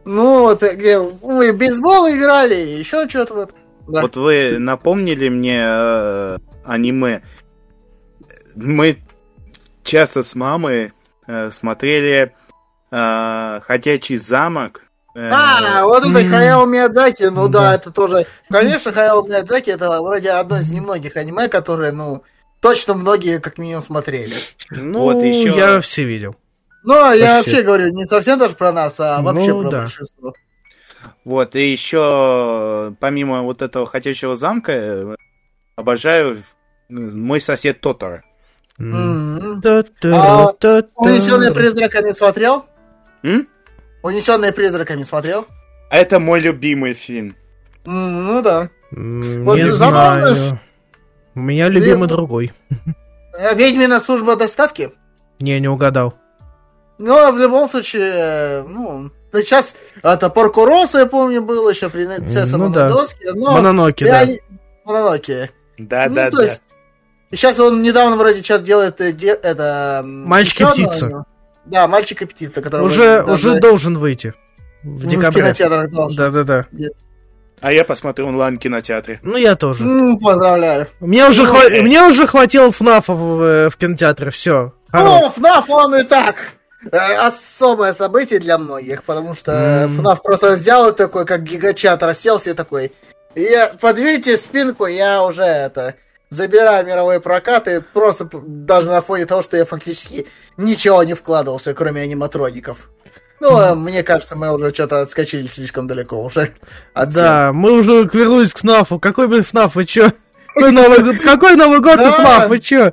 [0.04, 3.50] Ну, вот, э, где мы в бейсбол играли, еще что-то вот.
[3.90, 4.02] Да.
[4.02, 7.22] Вот вы напомнили мне э, аниме.
[8.54, 8.98] Мы
[9.84, 10.92] часто с мамой
[11.26, 12.32] э, смотрели
[12.90, 14.82] э, «Ходячий замок».
[15.14, 16.28] Э, А, вот это.
[16.28, 18.26] Хаяо Миядзаки, ну да, это тоже...
[18.48, 22.22] Конечно, Хаяо Миядзаки это вроде одно из немногих аниме, которые, ну,
[22.60, 24.34] точно многие как минимум смотрели.
[24.70, 26.36] Ну, Вот еще- я все видел.
[26.84, 27.20] Вообще.
[27.20, 29.80] я вообще говорю, не совсем даже про нас, а вообще Ну, про да.
[29.82, 30.34] большинство.
[31.24, 35.16] Вот, и еще, помимо вот этого «Ходячего замка», э,
[35.76, 36.38] обожаю э,
[36.88, 38.22] «Мой сосед Тотор».
[38.78, 39.38] М.
[39.38, 39.62] М.
[39.62, 40.78] Та-та-та-та.
[40.78, 42.64] А, Унесенные призраками смотрел?
[44.02, 45.46] Унесенные призраками смотрел?
[45.90, 47.34] Это мой любимый фильм.
[47.84, 48.70] Ну да.
[48.90, 50.60] Вот Не забавно, знаю.
[51.34, 52.52] У меня любимый другой.
[53.38, 54.90] Э, Ведьмина служба доставки?
[55.38, 56.14] Не, не угадал.
[57.00, 62.56] Ну, в любом случае, э, ну, сейчас это Порко Россо, я помню, был еще принцесса
[62.58, 62.84] Ну да.
[62.84, 63.52] Монодоски, но...
[63.52, 64.24] Мононоки, да.
[64.24, 64.38] реаль-
[64.84, 65.50] Мононоке.
[65.78, 66.42] Да, Ну, да, то да.
[66.42, 66.62] есть,
[67.30, 70.00] И сейчас он недавно вроде сейчас делает э, это...
[70.04, 71.06] м, Мальчик и еще одно птица.
[71.06, 71.24] у него.
[71.64, 74.34] Да, мальчик и птица, который Уже, вроде уже даже должен выйти.
[74.82, 75.42] В в декабре.
[75.42, 76.16] кинотеатрах должен.
[76.18, 76.66] Да-да-да.
[77.62, 79.20] А я посмотрю онлайн в кинотеатре.
[79.22, 79.84] Ну, я тоже.
[79.84, 80.86] М, Поздравляю.
[81.00, 81.82] Мне уже, Ну, хва- э.
[81.82, 84.72] мне уже хватило ФНАФа в, в кинотеатре, все.
[84.92, 86.36] Ну, ФНАФ, он и так
[86.90, 89.88] особое событие для многих, потому что.
[89.96, 92.92] ФНАФ просто взял и такой, как гигачат, расселся и такой,
[93.34, 95.94] я, подвиньте спинку, я уже это,
[96.30, 100.26] забираю мировые прокаты, просто даже на фоне того, что я фактически
[100.56, 102.88] ничего не вкладывался, кроме аниматроников.
[103.40, 106.54] Ну, а мне кажется, мы уже что-то отскочили слишком далеко уже.
[106.92, 107.10] от.
[107.10, 108.98] Да, мы уже вернулись к ФНАФу.
[108.98, 110.12] Какой бы ФНАФ, вы чё?
[110.54, 112.10] Какой Новый год, какой Новый год и.
[112.10, 112.92] ФНАФ, вы чё?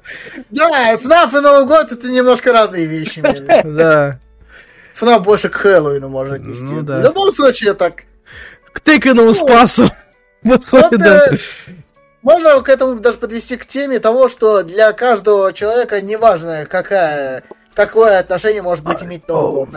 [0.50, 3.22] Да, ФНАФ и Новый год это немножко разные вещи.
[3.64, 4.20] Да.
[4.96, 6.64] ФНАФ больше к Хэллоуину может отнести.
[6.64, 7.00] Ну да.
[7.00, 8.04] В любом случае, так
[8.72, 9.92] К Тыквенному спасу.
[10.44, 11.28] Подходит, Вот, да.
[12.24, 17.44] Можно к этому даже подвести к теме того, что для каждого человека неважно, какая,
[17.78, 19.70] какое отношение может быть иметь год.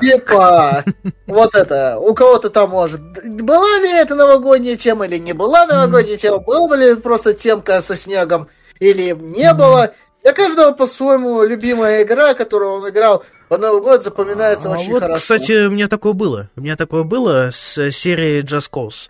[0.00, 0.84] Типа,
[1.26, 6.16] вот это, у кого-то там может, была ли это новогодняя тема или не была новогодняя
[6.16, 8.46] тема, была ли просто темка со снегом
[8.78, 9.92] или не было.
[10.22, 15.02] Для каждого по-своему любимая игра, которую он играл в Новый год, запоминается А очень вот,
[15.02, 15.20] хорошо.
[15.20, 16.50] кстати, у меня такое было.
[16.54, 19.08] У меня такое было с серией Just Cause.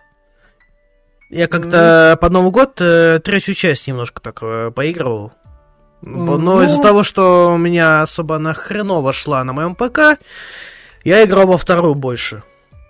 [1.29, 5.31] Я как-то под Новый год э, третью часть немножко так э, поигрывал.
[6.05, 6.61] Но Ну.
[6.63, 10.19] из-за того, что у меня особо она хреново шла на моем ПК,
[11.03, 12.43] я играл во вторую больше.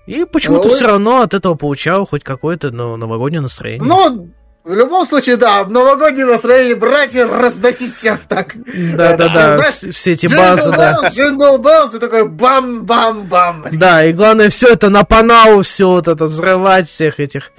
[0.05, 0.75] И почему-то Ой.
[0.75, 3.87] все равно от этого получал хоть какое-то ну, новогоднее настроение.
[3.87, 4.29] Ну,
[4.63, 8.53] в любом случае, да, в новогоднее настроение братья разносить всех так.
[8.55, 11.09] Да-да-да, знаешь, вс- все эти базы, да.
[11.13, 13.65] Jingle Bells, и такой бам-бам-бам.
[13.73, 17.51] Да, и главное, все это на панау, все вот это взрывать всех этих.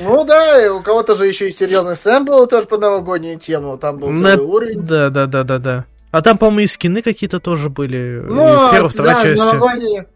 [0.00, 3.76] Ну да, и у кого-то же еще и серьезный Сэм был тоже под новогоднюю тему,
[3.78, 4.80] там был целый уровень.
[4.82, 5.84] Да, да, да, да, да.
[6.12, 8.22] А там, по-моему, и скины какие-то тоже были.
[8.26, 9.42] Ну, и первая, вторая да, часть.
[9.42, 10.06] новогодние.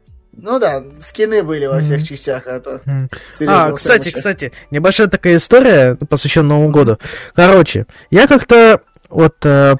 [0.43, 3.09] Ну да, скины были во всех частях, а то Мгм.
[3.38, 4.16] серьезного А, Сэма кстати, еще.
[4.16, 6.99] кстати, небольшая такая история, посвященная Новому году.
[7.34, 9.76] Короче, я как-то вот э,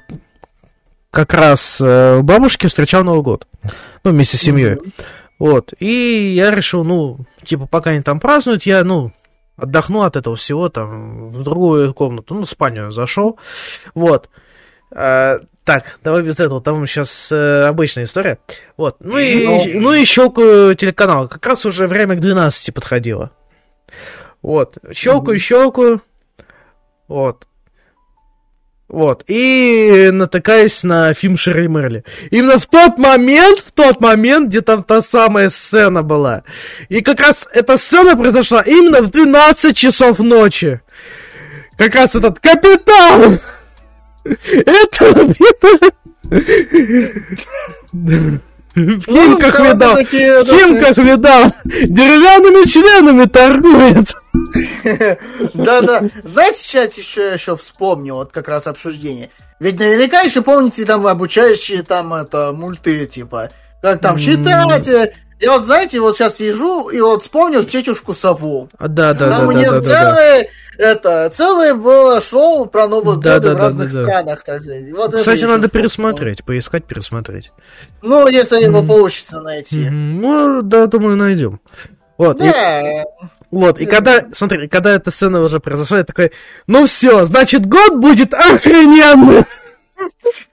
[1.09, 3.47] как раз э, у бабушки встречал Новый год.
[4.03, 4.77] Ну, вместе с семьей.
[5.39, 5.73] Вот.
[5.79, 9.11] И я решил, ну, типа, пока они там празднуют, я, ну,
[9.57, 13.39] отдохну от этого всего, там, в другую комнату, ну, в спальню зашел.
[13.95, 14.29] Вот.
[14.91, 18.39] А, так, давай без этого, там сейчас обычная история.
[18.77, 18.97] Вот.
[18.99, 19.61] Ну и, Ну.
[19.79, 21.27] ну и щелкаю телеканал.
[21.27, 23.31] Как раз уже время к 12 подходило.
[24.41, 24.77] Вот.
[24.93, 26.01] Щелкаю, щелкаю.
[27.07, 27.47] Вот.
[28.87, 29.23] Вот.
[29.27, 32.03] И натыкаюсь на фильм Шерри Мерли.
[32.29, 36.43] Именно в тот момент, в тот момент, где там та самая сцена была.
[36.89, 40.81] И как раз эта сцена произошла именно в 12 часов ночи.
[41.77, 43.39] Как раз этот капитан!
[44.23, 45.05] Это
[47.91, 48.41] в
[48.73, 49.95] Ну, Химках кого-то видал.
[49.95, 51.43] такие, В да, Химках видал.
[51.65, 54.15] Деревянными членами торгует.
[55.53, 56.03] Да-да.
[56.23, 59.29] Знаете, сейчас еще, еще вспомню, вот как раз обсуждение.
[59.59, 63.49] Ведь наверняка еще помните там обучающие там это мульты, типа,
[63.81, 65.13] как там считать.
[65.41, 68.69] Я вот, знаете, вот сейчас сижу и вот вспомнил Тетюшку Сову.
[68.77, 70.13] А, Да, да, Там да, у да, нее да, да, да.
[70.13, 74.07] целое, это, целое было шоу про Новый Да, год да, в да, разных да, да.
[74.07, 74.43] странах.
[74.43, 74.61] так.
[74.95, 75.69] Вот Кстати, надо вспомнил.
[75.69, 77.51] пересмотреть, поискать, пересмотреть.
[78.03, 79.79] Ну, если его получится найти.
[79.89, 80.21] Мгм.
[80.21, 81.59] Ну, да, думаю, найдем.
[82.19, 83.03] Вот, и, Да,
[83.49, 86.31] вот, и когда, смотри, когда эта сцена уже произошла, я такой,
[86.67, 89.43] ну все, значит, год будет охрененный.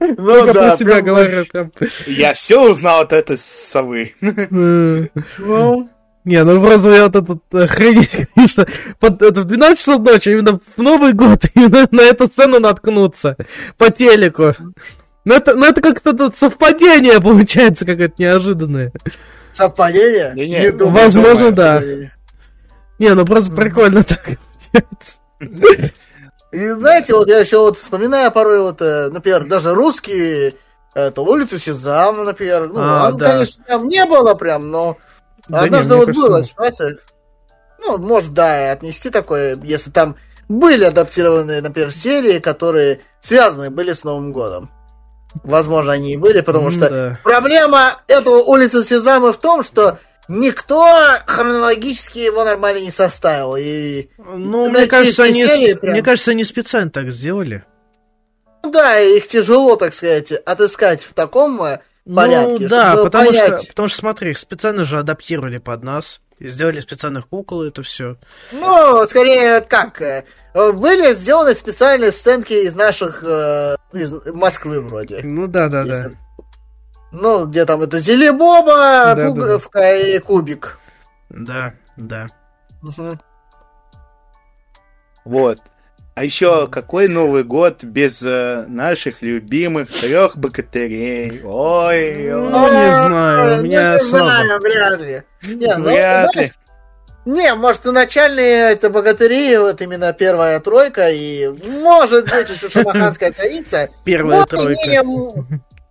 [0.00, 0.52] Ну Я да.
[0.52, 1.72] про себя прям говорю, прям.
[2.06, 4.14] Я все узнал от этой совы.
[4.20, 5.08] Ну,
[6.24, 8.66] Не, ну просто я вот этот охренеть, конечно,
[9.00, 13.36] под, это в 12 часов ночи, именно в Новый год, именно на эту сцену наткнуться
[13.76, 14.54] по телеку.
[15.24, 18.92] Ну это, ну это как-то тут совпадение получается какое-то неожиданное.
[19.52, 20.32] совпадение?
[20.34, 21.72] Не-не, думаю, возможно, думаю, да.
[21.74, 22.12] совпадение.
[22.98, 24.38] Не, ну просто прикольно так
[24.72, 25.20] получается.
[26.50, 30.54] И знаете, вот я еще вот вспоминаю порой вот, э, например, даже русские,
[30.94, 32.68] это улицу Сезам, например.
[32.68, 33.32] Ну, А, он, да.
[33.32, 34.96] конечно, там не было прям, но
[35.48, 36.44] Да не, однажды мне вот кажется, была ну.
[36.44, 36.98] ситуация.
[37.80, 40.16] Ну, может, да, отнести такое, если там
[40.48, 44.70] были адаптированные, например, серии, которые связаны были с Новым годом.
[45.44, 47.18] Возможно, они и были, потому что Да.
[47.22, 50.86] Проблема этого улицы Сезама в том, что никто
[51.26, 53.56] хронологически его нормально не составил.
[53.56, 55.92] И Ну, мне кажется, они, прям.
[55.94, 57.64] мне кажется, они специально так сделали.
[58.62, 61.80] ну да, их тяжело, так сказать, отыскать в таком э,
[62.14, 62.62] порядке.
[62.64, 63.58] Ну, да, потому понять.
[63.58, 66.20] что, потому что, смотри, их специально же адаптировали под нас.
[66.38, 68.16] И сделали специальных кукол, это все.
[68.52, 70.24] Ну, скорее, как, э,
[70.54, 75.20] были сделаны специальные сценки из наших, э, из Москвы вроде.
[75.24, 76.10] Ну да, да, да.
[77.12, 80.78] Ну, где там это Зелебоба, Да, да, Пуговка и Кубик.
[81.30, 82.28] Да, да.
[82.82, 83.18] Мгм.
[85.24, 85.58] Вот.
[86.14, 91.42] А еще какой Новый год без э, наших любимых трех богатырей?
[91.44, 92.70] Ой, Ну, ой.
[92.72, 94.26] не знаю, у меня не слабо.
[94.26, 95.22] знаю, вряд ли.
[95.44, 96.54] Не, ну, Вряд знаешь, ли.
[97.24, 103.30] Не, может, и начальные это богатыри, вот именно первая тройка, и может быть еще шамаханская
[103.32, 103.90] царица.
[104.04, 105.04] Первая Ну, тройка.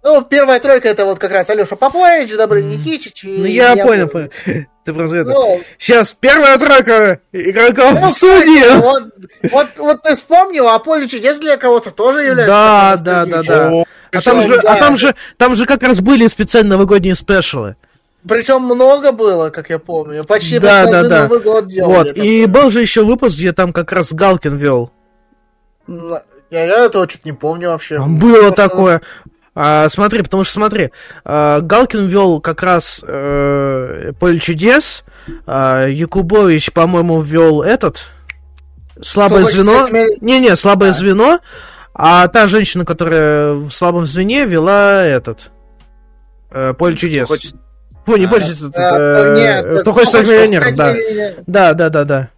[0.07, 3.25] Ну, первая тройка это вот как раз Алеша Попович, Добрый Никитич.
[3.25, 4.31] и Ну я понял, помню.
[4.45, 4.65] понял.
[4.85, 5.31] Ты просто это...
[5.31, 8.79] Ну, Сейчас первая тройка игроков ну, в студии.
[8.79, 9.03] вот,
[9.51, 12.47] вот, вот ты вспомнил, а поле чудес для кого-то тоже является.
[12.47, 13.71] Да, да, да, да.
[13.73, 17.75] О, А там, же, а там же, там же как раз были специальные новогодние спешалы.
[18.25, 20.23] Причем много было, как я помню.
[20.23, 21.23] Почти Да, да, каждый да.
[21.23, 21.93] Новый год делали.
[21.93, 22.07] Вот.
[22.07, 22.23] такое.
[22.23, 24.89] И был же еще выпуск, где там как раз Галкин вел.
[25.89, 27.99] Я, я этого что-то не помню вообще.
[27.99, 29.01] Было такое.
[29.59, 30.91] А, смотри, потому что смотри,
[31.25, 35.03] а, Галкин вел как раз э, поле чудес,
[35.47, 38.03] а, Якубович, по-моему, вел этот
[39.01, 39.87] слабое Кто звено.
[40.21, 40.93] Не-не, слабое А.
[40.93, 41.39] звено.
[41.95, 45.49] А та женщина, которая в слабом звене, вела этот
[46.51, 47.27] э, поле чудес.
[47.27, 47.55] хочет-
[48.05, 48.29] Фу, не А.
[48.37, 49.35] этот, А, э,
[49.65, 50.95] нет, кто хочет стать миллионером, да.
[51.47, 52.29] Да, да, да, да.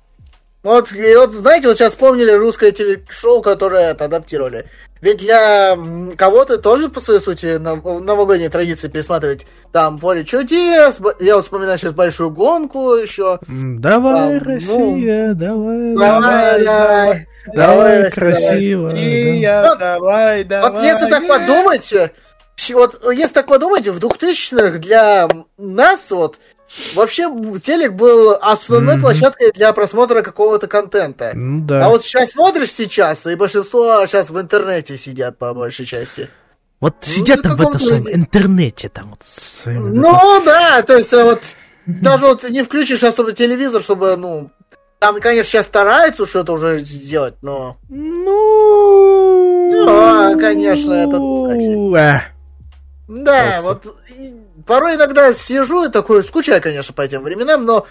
[0.61, 4.65] Вот, и вот, знаете, вот сейчас вспомнили русское телешоу, которое это адаптировали.
[4.99, 5.77] Ведь для
[6.17, 9.47] кого-то тоже, по своей сути, нов- новогодние традиции пересматривать.
[9.71, 13.39] Там поле чудес, б- я вот вспоминаю сейчас большую гонку еще.
[13.47, 17.27] Давай, А, ну, Россия, давай, Давай, давай.
[17.55, 18.89] давай, Россия, красиво.
[18.89, 18.95] да.
[18.95, 20.71] Россия, Вот- давай, давай.
[20.71, 21.93] Вот если так подумать,
[22.73, 26.35] вот если так подумать, в 2000-х для нас вот
[26.95, 27.23] вообще
[27.63, 29.03] телек был основной Мгм.
[29.03, 31.31] площадкой для просмотра какого-то контента.
[31.35, 31.85] Ну да.
[31.85, 36.29] А вот сейчас смотришь сейчас, и большинство сейчас в интернете сидят по большей части.
[36.79, 38.15] Вот Ну, сидят там в этом самом уровне.
[38.15, 39.19] интернете, там вот.
[39.27, 41.41] своим вот Ну да, то есть э, вот
[41.85, 44.49] даже вот не включишь особо телевизор, чтобы, ну,
[44.99, 47.77] там, конечно, сейчас стараются что-то уже сделать, но...
[47.89, 49.69] Ну...
[49.71, 51.17] Ну, а, конечно, это
[51.97, 52.21] э.
[53.07, 53.89] Да, Просто.
[53.89, 53.97] вот
[54.65, 57.85] порой иногда сижу и такой, скучаю, конечно, по этим временам, но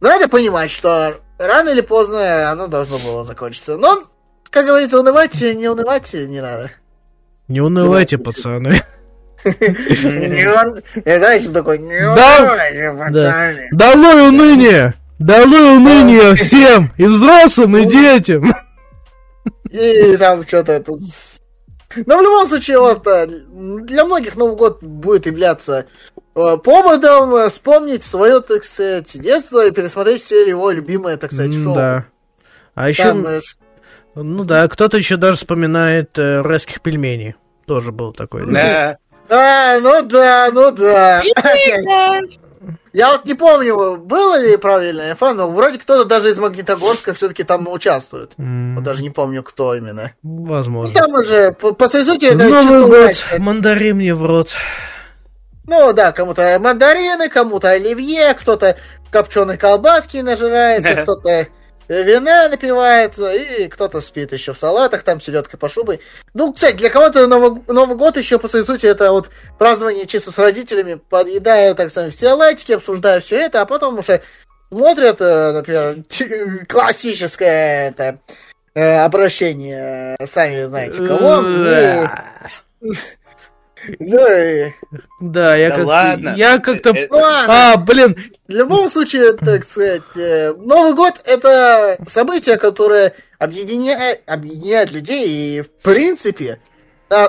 [0.00, 3.76] надо понимать, что рано или поздно оно должно было закончиться.
[3.76, 4.04] Но,
[4.50, 6.70] как говорится, унывать, не унывать не надо.
[7.48, 8.82] Не унывайте, пацаны.
[9.44, 11.78] Знаешь, что такое?
[11.78, 13.68] Не унывайте, пацаны.
[13.72, 14.94] Долой уныние!
[15.18, 16.92] Долой уныние всем!
[16.96, 18.54] И взрослым, и детям!
[19.70, 20.84] И там что-то.
[22.06, 25.86] Но в любом случае, вот, э, для многих Новый год будет являться
[26.34, 31.54] э, поводом э, вспомнить свое, так сказать, детство и пересмотреть все его любимые, так сказать,
[31.54, 31.74] шоу.
[31.74, 32.04] Да.
[32.74, 33.26] А еще, Там,
[34.14, 37.36] ну да, кто-то еще даже вспоминает э, райских пельменей.
[37.66, 38.46] Тоже был такой.
[38.46, 38.52] да.
[38.52, 38.98] Да.
[39.30, 41.22] А, ну да, ну да.
[42.92, 47.44] Я вот не помню, было ли правильная инфа, но вроде кто-то даже из Магнитогорска все-таки
[47.44, 48.32] там участвует.
[48.38, 50.12] М, Вот даже не помню, кто именно.
[50.22, 50.94] Возможно.
[50.94, 53.26] Там уже, по, по своей сути, это Новый чисто год, удача.
[53.38, 54.54] мандарин мне в рот.
[55.66, 58.76] Ну да, кому-то мандарины, кому-то оливье, кто-то
[59.10, 61.48] копченой колбаски нажирается, кто-то
[61.88, 66.00] вина напивается, и кто-то спит еще в салатах, там селедка по шубой.
[66.34, 70.30] Ну, кстати, для кого-то Новый, Новый год еще, по своей сути, это вот празднование чисто
[70.30, 74.22] с родителями, подъедая, так сказать, все лайтики, обсуждая все это, а потом уже
[74.70, 75.96] смотрят, э, например,
[76.68, 78.18] классическое это
[78.74, 81.42] э, обращение, э, сами знаете кого.
[83.98, 84.18] Ну,
[84.90, 84.98] Ну.
[85.20, 85.88] Да, я Да как-то...
[85.88, 86.34] ладно.
[86.36, 86.90] Я как-то...
[86.90, 87.08] Э, э.
[87.10, 88.16] А, блин,
[88.46, 95.62] В любом случае, так сказать, э, Новый год это событие, которое объединяет, объединяет людей, и
[95.62, 96.60] в принципе,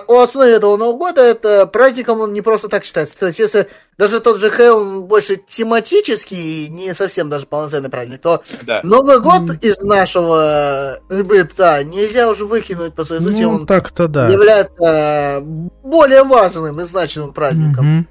[0.08, 3.18] у основе этого Нового года это праздником он не просто так считается.
[3.18, 8.44] То есть, если даже тот же Хэллоуин больше тематический, не совсем даже полноценный праздник, то
[8.64, 8.82] Да.
[8.84, 14.08] Новый год из нашего э, быта нельзя уже выкинуть, по своей сути, ну он так-то
[14.08, 14.28] да.
[14.28, 15.42] является
[15.84, 17.86] более важным и значимым праздником.
[17.86, 18.08] Мгм.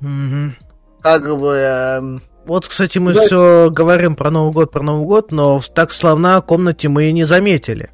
[0.00, 0.56] Мгм.
[1.00, 1.54] Как бы...
[1.56, 6.36] эм, Вот, кстати, мы все говорим про Новый год, про Новый год, но так славно
[6.36, 7.90] о комнате мы и не заметили.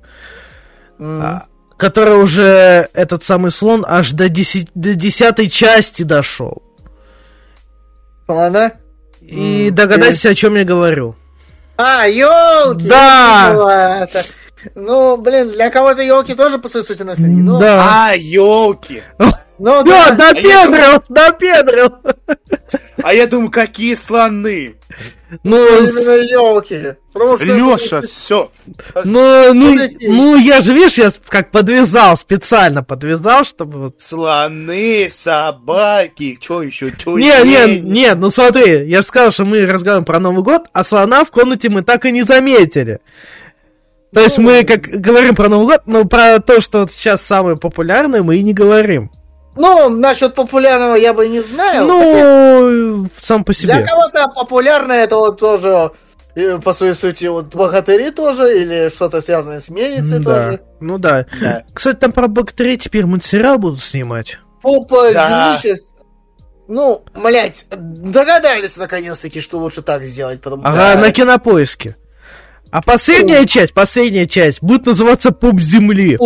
[0.98, 1.20] м.
[1.22, 1.46] А,
[1.78, 6.62] который уже этот самый слон аж до, деси- до десятой части дошел.
[8.26, 8.72] Ладно?
[9.22, 11.16] И М, догадайтесь, о чем я говорю.
[11.76, 12.86] А, елки!
[12.88, 14.08] Да!
[14.74, 17.42] Ну, блин, для кого-то елки тоже по своей сути наследие.
[17.42, 18.08] Ну, Да.
[18.08, 19.02] А, елки!
[19.58, 20.32] ну Да, да.
[20.32, 21.92] допедрил, допедрил.
[23.02, 24.76] А я думаю, какие слоны!
[25.44, 26.94] Ну, Именно елки.
[27.10, 27.44] Что...
[27.44, 28.50] Леша, все.
[29.04, 34.00] ну, ну, ну, я же, видишь, я как подвязал, специально подвязал, чтобы вот...
[34.00, 36.86] Слоны, собаки, что еще?
[37.06, 40.84] Не, не, не, ну смотри, я же сказал, что мы разговариваем про Новый год, а
[40.84, 43.00] слона в комнате мы так и не заметили.
[44.12, 47.56] То есть мы как говорим про Новый год, но про то, что вот сейчас самое
[47.56, 49.10] популярное, мы и не говорим.
[49.56, 51.86] Ну, насчет популярного я бы не знаю.
[51.88, 53.86] хотя Ну, сам по Для себе.
[53.86, 55.90] кого-то популярное это вот тоже
[56.36, 60.24] э, по своей сути вот богатыри тоже или что-то связанное с мельницей Да.
[60.34, 60.60] тоже.
[60.80, 61.26] Ну да.
[61.40, 61.64] Да.
[61.74, 64.38] Кстати, там про бактерии теперь мультсериал будут снимать.
[64.62, 65.56] Попа Да.
[65.58, 65.84] земли сейчас.
[66.68, 71.00] Ну, блять, догадались наконец-таки, что лучше так сделать, потому Ага, что...
[71.00, 71.96] на кинопоиске.
[72.70, 76.18] А последняя часть, последняя часть будет называться Пуп Земли.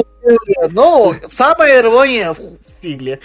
[0.70, 2.38] Ну, самая ирония в
[2.80, 3.20] фигле.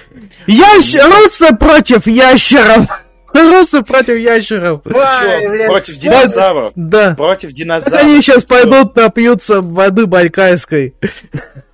[0.46, 0.94] Ящ...
[0.96, 2.86] Русы против ящеров.
[3.34, 4.82] Русы против ящеров.
[4.86, 6.74] Ой, против динозавров?
[6.76, 7.16] Да.
[7.16, 8.02] Против Они динозавров.
[8.02, 10.96] сейчас пойдут напьются воды байкальской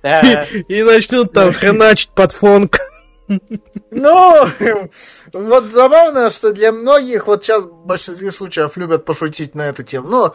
[0.02, 0.44] Да.
[0.68, 2.78] и начнут там хреначить под фонк.
[3.90, 4.48] Ну,
[5.32, 10.08] вот забавно, что для многих вот сейчас в большинстве случаев любят пошутить на эту тему.
[10.08, 10.34] Но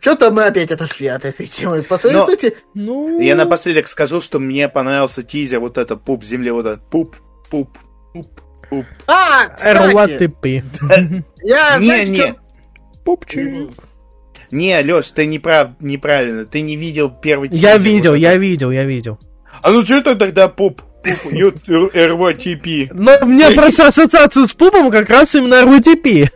[0.00, 1.82] что-то мы опять отошли от этой темы.
[1.82, 6.24] По своей Но- сути, Ну, Я напоследок скажу, что мне понравился тизер, вот это пуп
[6.24, 7.16] земли, вот этот пуп,
[7.50, 7.76] пуп,
[8.14, 8.86] пуп, пуп.
[9.06, 9.92] А, кстати,
[11.42, 12.36] я, Не, не, чё-
[13.04, 13.70] Пупчик.
[14.50, 17.62] не, Леш, ты неправ, неправильно, ты не видел первый тизер.
[17.62, 19.18] Я видел, я видел, я видел.
[19.62, 20.82] А ну что это тогда пуп?
[21.94, 22.90] РВТП.
[22.92, 26.30] Но меня просто ассоциация с пупом как раз именно РУТП.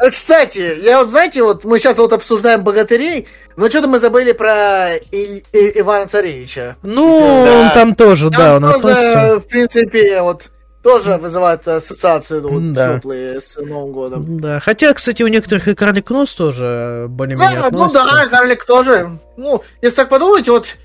[0.00, 4.32] Э, Кстати, я вот, знаете, вот мы сейчас вот обсуждаем богатырей, но что-то мы забыли
[4.32, 6.76] про И- И- Ивана Царевича.
[6.82, 7.60] Ну, Да.
[7.60, 9.40] он там тоже, да, он Там тоже, относится.
[9.40, 10.50] в принципе, вот
[10.82, 12.94] тоже вызывает ассоциации ну, вот, Да.
[12.96, 14.40] теплые с Новым годом.
[14.40, 18.04] Да, хотя, кстати, у некоторых и карлик нос тоже более-менее Да, ну относится.
[18.06, 19.18] да, карлик тоже.
[19.36, 20.76] Ну, если так подумать, вот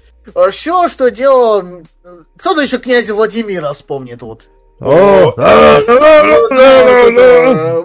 [0.52, 1.60] все, что делал...
[1.62, 1.88] м,
[2.38, 4.44] Кто-то еще князя Владимира вспомнит, вот.
[4.80, 5.82] О, а,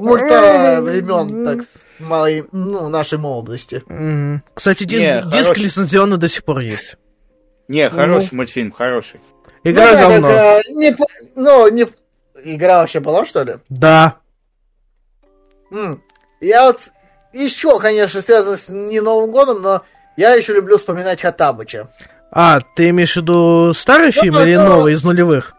[0.01, 3.83] Мульта времен, так, с моей, ну, нашей молодости.
[4.55, 5.65] Кстати, диск, Не, диск хороший.
[5.65, 6.97] лицензионный до сих пор есть.
[7.69, 9.21] Не, хороший мультфильм, хороший.
[9.63, 10.29] Игра Ну говно.
[10.29, 11.87] так, не по- ну, не...
[12.43, 13.57] Игра вообще была, что ли?
[13.69, 14.17] Да.
[16.41, 16.89] Я вот
[17.33, 19.83] еще, конечно, связано с не Новым годом, но
[20.17, 21.89] я еще люблю вспоминать Хатабыча.
[22.33, 24.65] А, ты имеешь в виду старый фильм или да.
[24.65, 25.55] новый, из нулевых?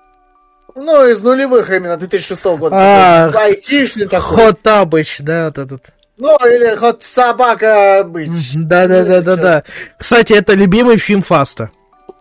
[0.76, 2.76] Ну, из нулевых именно, 2006 года.
[2.76, 4.38] А, айтишный такой.
[4.38, 5.84] Хот Табыч, да, вот этот.
[6.17, 8.51] Ну, или хоть собака быть.
[8.55, 9.63] Да, да, да, да, да.
[9.97, 11.72] Кстати, это любимый фильм Фаста.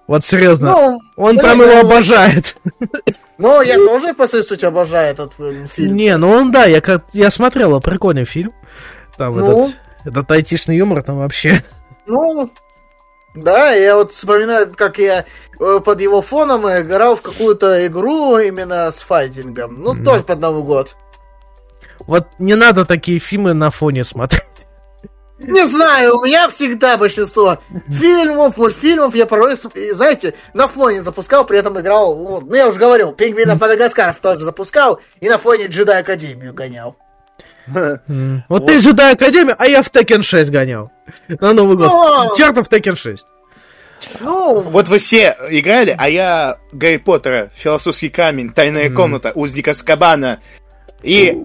[0.06, 0.70] Вот серьезно.
[0.70, 2.56] Ну, Он блин, прям его ну, обожает.
[3.38, 5.96] Ну, я тоже, по своей сути, обожаю этот э, фильм.
[5.96, 8.52] Не, ну он, да, я, как, я смотрел, а прикольный фильм.
[9.16, 9.68] Там Ну?
[9.68, 11.62] этот, этот айтишный юмор там вообще.
[12.04, 12.50] Ну,
[13.34, 15.24] да, я вот вспоминаю, как я
[15.60, 19.82] э, под его фоном играл в какую-то игру именно с файтингом.
[19.82, 20.04] Ну, Мгм.
[20.04, 20.96] тоже под Новый год.
[22.06, 24.44] Вот не надо такие фильмы на фоне смотреть.
[25.38, 27.58] Не знаю, у меня всегда большинство
[27.88, 29.56] фильмов, мультфильмов я порой,
[29.94, 34.40] знаете, на фоне запускал, при этом играл, вот, ну я уже говорил, Пингвина Мадагаскаров тоже
[34.44, 36.96] запускал, и на фоне Джедай Академию гонял.
[38.48, 40.90] Вот ты Джедай Академию, а я в Tekken 6 гонял.
[41.28, 42.36] На Новый год.
[42.36, 43.24] Чертов Tekken 6.
[44.20, 50.40] Ну, Вот вы все играли, а я Гарри Поттера, Философский камень, Тайная комната, Узника Скабана
[51.02, 51.44] и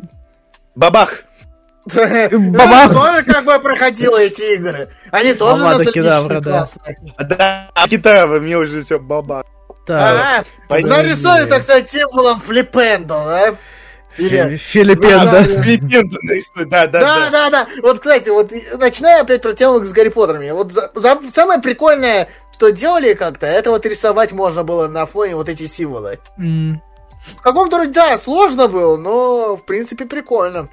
[0.73, 1.23] Бабах.
[1.93, 2.93] Бабах.
[2.93, 4.87] тоже как бы проходил эти игры.
[5.11, 6.51] Они тоже ностальгичные, Кедавра, да.
[6.51, 6.97] классные.
[7.17, 9.43] А, Да, гитара, мне уже все бабах.
[9.85, 9.97] Так.
[9.97, 10.89] А, Пойдем.
[10.89, 13.55] нарисуй, так сказать, символом флипендо, да?
[14.17, 14.55] Или...
[14.55, 15.43] Фи- Филиппин, да.
[15.43, 17.29] Филиппин нарисуй, да, да, Да, да.
[17.31, 17.67] да, да.
[17.81, 20.51] Вот, кстати, вот начиная опять про тему с Гарри Поттерами.
[20.51, 25.35] Вот за- за- самое прикольное, что делали как-то, это вот рисовать можно было на фоне
[25.35, 26.19] вот эти символы.
[26.37, 26.81] М.
[27.37, 30.69] В каком-то роде, да, сложно было, но в принципе прикольно.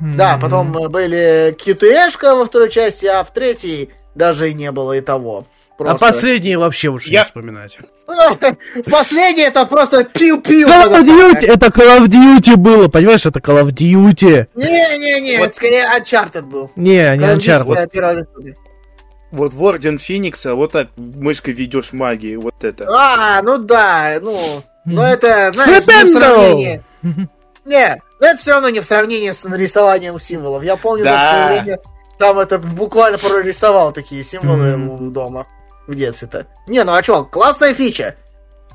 [0.00, 0.40] Да, М.
[0.40, 5.00] потом э, были QTE-шка во второй части, а в третьей даже и не было и
[5.00, 5.44] того.
[5.78, 6.06] А Просто.
[6.06, 7.78] последние вообще лучше Я- не вспоминать.
[8.90, 10.66] Последний это просто пиу-пиу.
[10.68, 14.48] Call of Duty, это Call of Duty было, понимаешь, это Call of Duty.
[14.54, 16.70] Не-не-не, это скорее Uncharted был.
[16.76, 18.56] Не, не Uncharted.
[19.30, 22.88] Вот в Орден Феникса, вот так мышкой ведешь магии, вот это.
[22.90, 25.00] А, ну да, ну, ну Мгм.
[25.02, 26.82] это, знаешь, не в сравнении.
[27.66, 30.64] Не, но это все равно не в сравнении с нарисованием символов.
[30.64, 31.12] Я помню, Да.
[31.48, 31.48] да.
[31.62, 31.78] время
[32.18, 35.46] там это буквально порой рисовал такие символы у- дома.
[35.88, 36.46] В детстве-то.
[36.68, 38.14] Не, ну а чё, классная фича.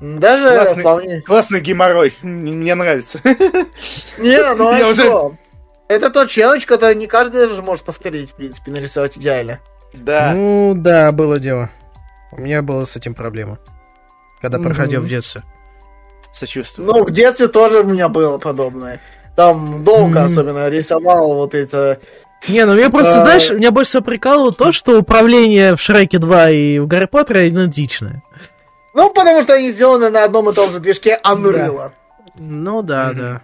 [0.01, 0.81] Даже Классный.
[0.81, 1.21] вполне...
[1.21, 2.13] Классный геморрой.
[2.21, 3.21] Мне нравится.
[4.17, 5.37] Не, ну а чё?
[5.87, 9.59] Это тот челлендж, который не каждый даже может повторить, в принципе, нарисовать идеально.
[9.93, 10.33] Да.
[10.33, 11.69] Ну, да, было дело.
[12.31, 13.59] У меня было с этим проблема.
[14.41, 15.43] Когда проходил в детстве.
[16.33, 16.87] Сочувствую.
[16.87, 18.99] Ну, в детстве тоже у меня было подобное.
[19.35, 20.25] Там долго Мгм.
[20.25, 21.99] особенно рисовал вот это...
[22.47, 23.25] Не, ну меня просто, А.
[23.25, 27.47] знаешь, меня больше всего прикалывало то, что управление в Шреке 2 и в Гарри Поттере
[27.47, 28.21] идентичное.
[28.93, 31.91] Ну, потому что они сделаны на одном и том же движке Unreal.
[32.35, 33.17] Ну да, Мгм.
[33.17, 33.41] да.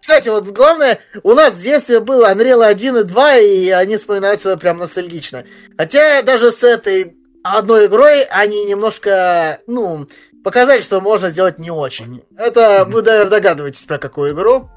[0.00, 4.54] Кстати, вот главное, у нас в детстве был Unreal 1 и 2, и они вспоминаются
[4.58, 5.44] прям ностальгично.
[5.78, 10.06] Хотя даже с этой одной игрой они немножко, ну,
[10.42, 12.22] показали, что можно сделать не очень.
[12.36, 14.68] Это вы, наверное, догадываетесь про какую игру.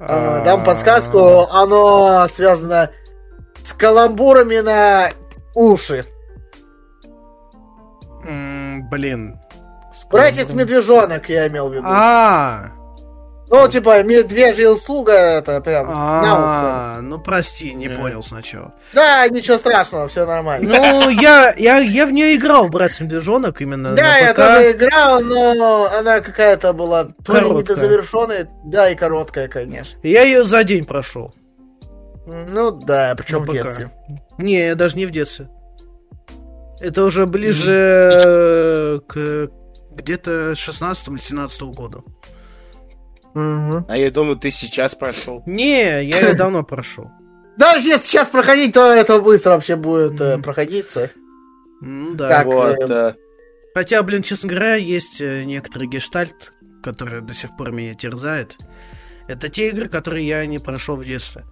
[0.00, 2.90] Э, Дам подсказку, оно связано
[3.62, 5.10] с каламбурами на
[5.54, 6.04] уши.
[8.90, 9.38] Блин.
[10.10, 11.86] Братец-медвежонок, я имел в виду.
[11.88, 12.70] А,
[13.50, 18.72] Ну, типа, медвежья услуга, это прям а, ну прости, не понял сначала.
[18.92, 20.74] Да, ничего страшного, все нормально.
[20.74, 25.90] Ну, я, я, я в нее играл, братец медвежонок, именно Да, я тоже играл, но
[25.92, 29.98] она какая-то была то ли недозавершенная, да, и короткая, конечно.
[30.02, 31.34] Я ее за день прошел.
[32.26, 33.90] Ну да, причем в детстве.
[34.38, 35.48] Не, даже не в детстве.
[36.80, 39.50] Это уже ближе к
[39.92, 42.04] где-то 16 или 17 году.
[43.34, 43.84] Мгм.
[43.88, 45.42] А я думаю, ты сейчас прошел.
[45.46, 47.10] Не, я ее давно прошел.
[47.56, 51.10] Даже если сейчас проходить, то это быстро вообще будет э, проходиться.
[51.80, 52.28] Ну да.
[52.28, 52.78] Так, Вот.
[52.78, 53.14] э, э,
[53.74, 58.56] Хотя, блин, честно говоря, есть э, некоторый гештальт, который до сих пор меня терзает.
[59.28, 61.44] Это те игры, которые я не прошел в детстве.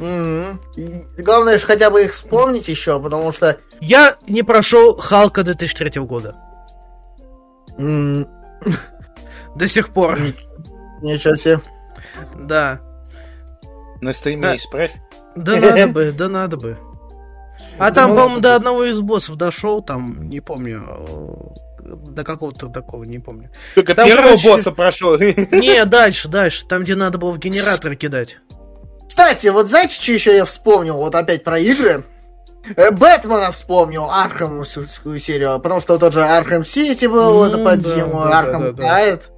[0.00, 3.58] И Главное же хотя бы их вспомнить еще, потому что...
[3.80, 6.36] Я не прошел Халка 2003 года.
[7.78, 8.26] м,
[9.56, 10.18] До сих пор.
[11.00, 11.60] Ничего себе.
[12.36, 12.80] Да.
[14.00, 14.56] На стриме Да.
[14.56, 14.92] исправь.
[15.36, 16.78] Да надо бы, да надо бы.
[17.78, 22.68] А там, Ну, по-моему, до одного из боссов дошел, там, не помню, э, до какого-то
[22.68, 23.50] такого, не помню.
[23.74, 25.16] Только Там, первого короче, босса прошел.
[25.18, 28.38] Не, дальше, дальше, там, где надо было в генератор кидать.
[29.06, 30.96] Кстати, вот знаете, что еще я вспомнил?
[30.96, 32.04] Вот опять про игры.
[32.76, 37.80] Э, Бэтмена вспомнил, Архамскую серию, потому что тот же Arkham City был, Ну, это под
[37.82, 38.82] да, зиму, да, Arkham да, да.
[38.82, 39.30] Knight.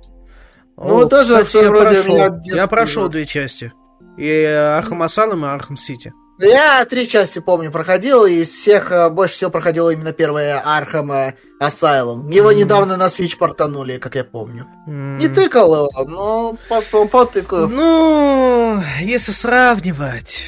[0.77, 2.41] Ну, тоже кстати, я прошел.
[2.45, 3.73] Я прошел две части.
[4.17, 6.13] И Arkham Asylum, и Arkham City.
[6.41, 11.13] Я три части помню проходил, и из всех э, больше всего проходил именно первое Arkham
[11.13, 12.29] э, Asylum.
[12.33, 12.59] Его Мгм.
[12.59, 14.67] недавно на Switch портанули, как я помню.
[14.89, 15.19] М.
[15.19, 17.69] Не тыкал его, но потом потыкаю.
[17.69, 20.43] Ну, если сравнивать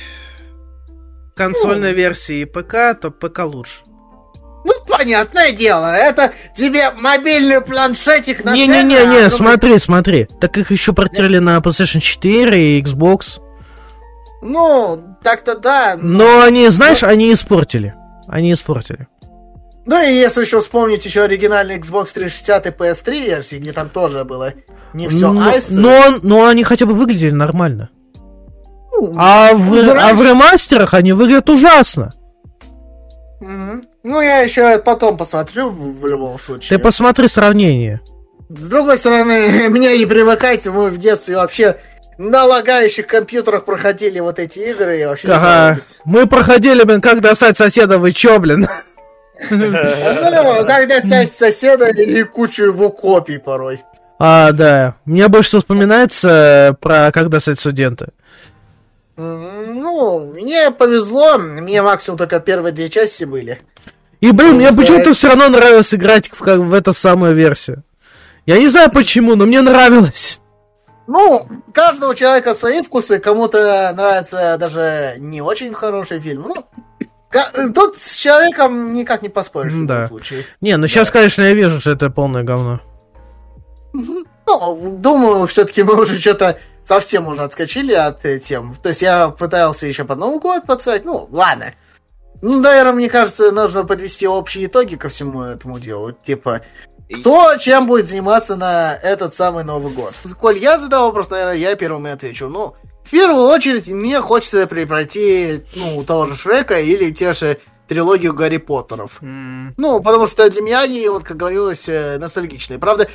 [1.36, 1.96] консольной Ну.
[1.96, 3.82] версии и ПК, то ПК лучше.
[4.96, 10.26] Понятное дело, это тебе мобильный планшетик на Не-не-не-не, цену, смотри, смотри.
[10.40, 13.38] Так их еще протерли на PlayStation 4 и Xbox.
[14.42, 15.98] Ну, так-то да.
[16.00, 17.94] Но они, знаешь, они испортили.
[18.28, 19.08] Они испортили.
[19.84, 24.24] Ну и если еще вспомнить еще оригинальный Xbox 360 и PS3 версии, где там тоже
[24.24, 24.54] было
[24.94, 25.70] не все Ну, айс.
[25.70, 27.90] но, но они хотя бы выглядели нормально.
[28.90, 32.12] Ну, А в, а в ремастерах они выглядят ужасно.
[33.40, 33.82] Мгм.
[34.02, 36.78] Ну, я еще потом посмотрю в, любом случае.
[36.78, 38.00] Ты посмотри сравнение.
[38.48, 41.76] С другой стороны, мне не привыкать, мы в детстве вообще
[42.18, 45.80] на лагающих компьютерах проходили вот эти игры, и вообще Ага.
[46.04, 48.68] Мы проходили, блин, как достать соседа, вы чё, блин?
[49.50, 53.82] Ну, когда часть соседа или кучу его копий порой.
[54.18, 54.94] А, да.
[55.04, 58.12] Мне больше вспоминается про как достать студента.
[59.16, 63.62] Ну, мне повезло, мне максимум только первые две части были.
[64.20, 67.82] И, блин, мне почему-то все равно нравилось играть в, в эту самую версию.
[68.44, 70.40] Я не знаю почему, но мне нравилось.
[71.06, 76.46] Ну, каждого человека свои вкусы, кому-то нравится даже не очень хороший фильм.
[76.48, 76.66] Ну,
[77.74, 80.08] тут с человеком никак не поспоришь в Да.
[80.08, 80.44] случае.
[80.60, 82.80] Не, ну сейчас, конечно, я вижу, что это полное говно.
[83.92, 88.74] Ну, думаю, все-таки мы уже что-то совсем уже отскочили от э, тем.
[88.82, 91.04] То есть я пытался еще под Новый год подсать.
[91.04, 91.74] Ну, ладно.
[92.42, 96.12] Ну, наверное, мне кажется, нужно подвести общие итоги ко всему этому делу.
[96.12, 96.62] Типа,
[97.12, 100.14] кто чем будет заниматься на этот самый Новый год?
[100.38, 102.48] Коль я задал вопрос, наверное, я первым и отвечу.
[102.48, 102.74] Ну,
[103.04, 107.58] в первую очередь, мне хочется пройти, ну, того же Шрека или те же
[107.88, 109.18] трилогию Гарри Поттеров.
[109.20, 112.78] Ну, потому что для меня они, вот как говорилось, э, ностальгичные.
[112.78, 113.08] Правда,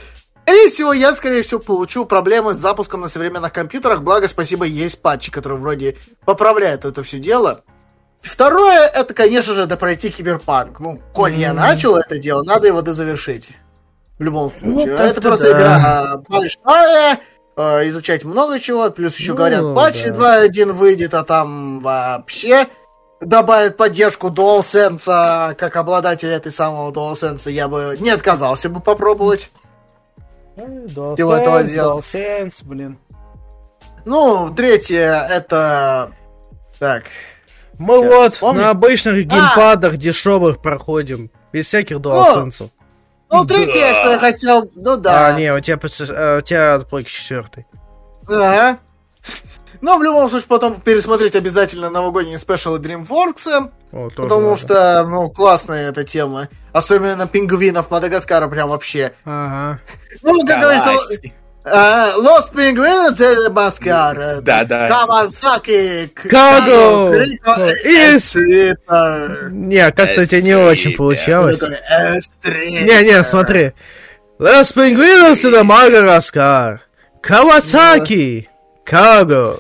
[0.51, 4.01] скорее всего, я, скорее всего, получу проблемы с запуском на современных компьютерах.
[4.01, 5.95] Благо, спасибо, есть патчи, которые вроде
[6.25, 7.63] поправляют это все дело.
[8.21, 10.79] Второе, это, конечно же, допройти киберпанк.
[10.81, 11.61] Ну, коль я Мгм.
[11.61, 13.51] начал это дело, надо его дозавершить.
[14.19, 14.97] В любом Ну, случае.
[14.97, 15.51] как-то это просто да.
[15.51, 17.19] игра большая,
[17.55, 20.11] э, изучать много чего, плюс еще Ну, говорят, патч да.
[20.11, 22.67] 2.1 выйдет, а там вообще
[23.21, 29.49] добавят поддержку DualSense, а как обладатель этой самого DualSense я бы не отказался бы попробовать.
[30.55, 31.99] Всего этого дела.
[31.99, 32.97] DualSense, блин.
[34.05, 36.11] Ну, третье, это...
[36.79, 37.03] Так,
[37.77, 38.61] Мы Сейчас вот вспомню.
[38.61, 41.29] на обычных геймпадах дешевых проходим.
[41.53, 42.69] Без всяких DualSense.
[43.29, 44.69] ну, третье, что я хотел...
[44.75, 45.27] Ну да.
[45.27, 47.65] А, не, у тебя, э, у тебя Плойки 4.
[48.27, 48.79] Ага.
[49.81, 54.55] Но в любом случае потом пересмотреть обязательно новогодние спешалы DreamWorks, О, потому надо.
[54.57, 56.49] что, ну, классная эта тема.
[56.71, 59.13] Особенно пингвинов Мадагаскара прям вообще.
[59.25, 59.79] Ага.
[60.21, 61.33] Ну, как говорится, Давайте.
[61.65, 64.41] а, Lost Penguins de Мадагаскар.
[64.41, 64.87] Да-да.
[64.87, 66.07] Кавасаки.
[66.29, 67.23] Каго.
[67.83, 68.75] И-.
[69.51, 71.57] Не, как-то у тебя не очень получалось.
[71.59, 72.83] Эстритер.
[72.85, 73.73] Не-не, смотри.
[74.39, 76.79] Las Penguins de Madagascar.
[77.21, 78.47] Кавасаки.
[78.85, 79.59] Каго.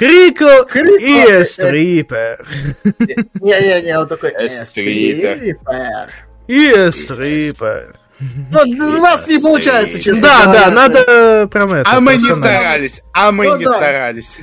[0.00, 0.96] Крико Крико.
[0.98, 2.46] и Стрипер.
[3.34, 5.36] Не-не-не, он такой Эстритер.
[5.36, 6.10] Эстритер.
[6.48, 7.98] И Стрипер.
[8.18, 11.90] Ну, у нас не получается, честно Да, да, надо прям это.
[11.90, 14.38] А мы не старались, а мы Ну не старались.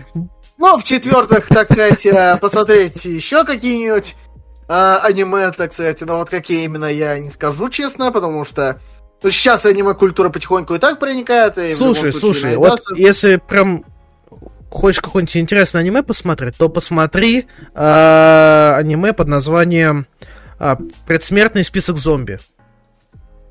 [0.60, 4.16] Ну, в-четвертых, так сказать, э, посмотреть еще какие-нибудь
[4.68, 6.01] э, аниме, так сказать.
[6.01, 8.80] Но вот какие именно я не скажу честно, потому что
[9.24, 11.58] ну, сейчас аниме-культура потихоньку и так проникает.
[11.58, 13.84] И Слушай, случае слушай, вот если прям
[14.70, 20.07] хочешь какое-нибудь интересное аниме посмотреть, то посмотри а, аниме под названием
[20.59, 22.39] а, «Предсмертный список зомби».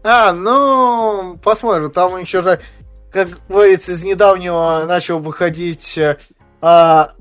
[0.04, 1.90] А, ну, посмотрим.
[1.90, 2.60] Там еще же,
[3.12, 5.98] как говорится, из недавнего начал выходить...
[5.98, 6.16] э,
[6.60, 7.12] а,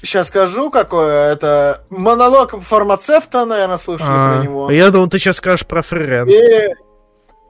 [0.00, 1.84] сейчас скажу, какое это...
[1.90, 4.70] Монолог фармацевта, наверное, слышали А, про него.
[4.70, 6.28] я думал, ты сейчас скажешь про Фрирен.
[6.28, 6.74] И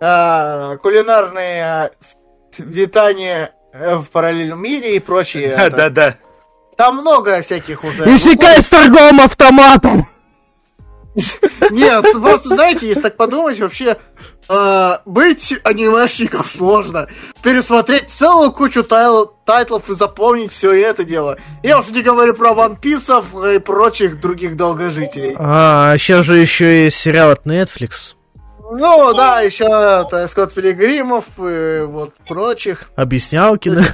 [0.00, 1.90] а, кулинарные а,
[2.58, 5.70] витания э, в параллельном мире и прочее.
[5.70, 6.16] Да-да.
[6.76, 8.04] Там много всяких уже.
[8.04, 10.06] Исекай с торговым автоматом!
[11.70, 13.96] Нет, просто знаете, если так подумать, вообще
[14.48, 17.08] а, быть анимешником сложно.
[17.42, 21.38] Пересмотреть целую кучу тайл- тайтлов и запомнить все это дело.
[21.62, 25.34] Я уж не говорю про Piece и прочих других долгожителей.
[25.38, 28.14] А, сейчас же еще есть сериал от Netflix.
[28.70, 32.90] Ну да, еще это Скотт Пилигримов и вот прочих.
[32.96, 33.84] Объяснялкина.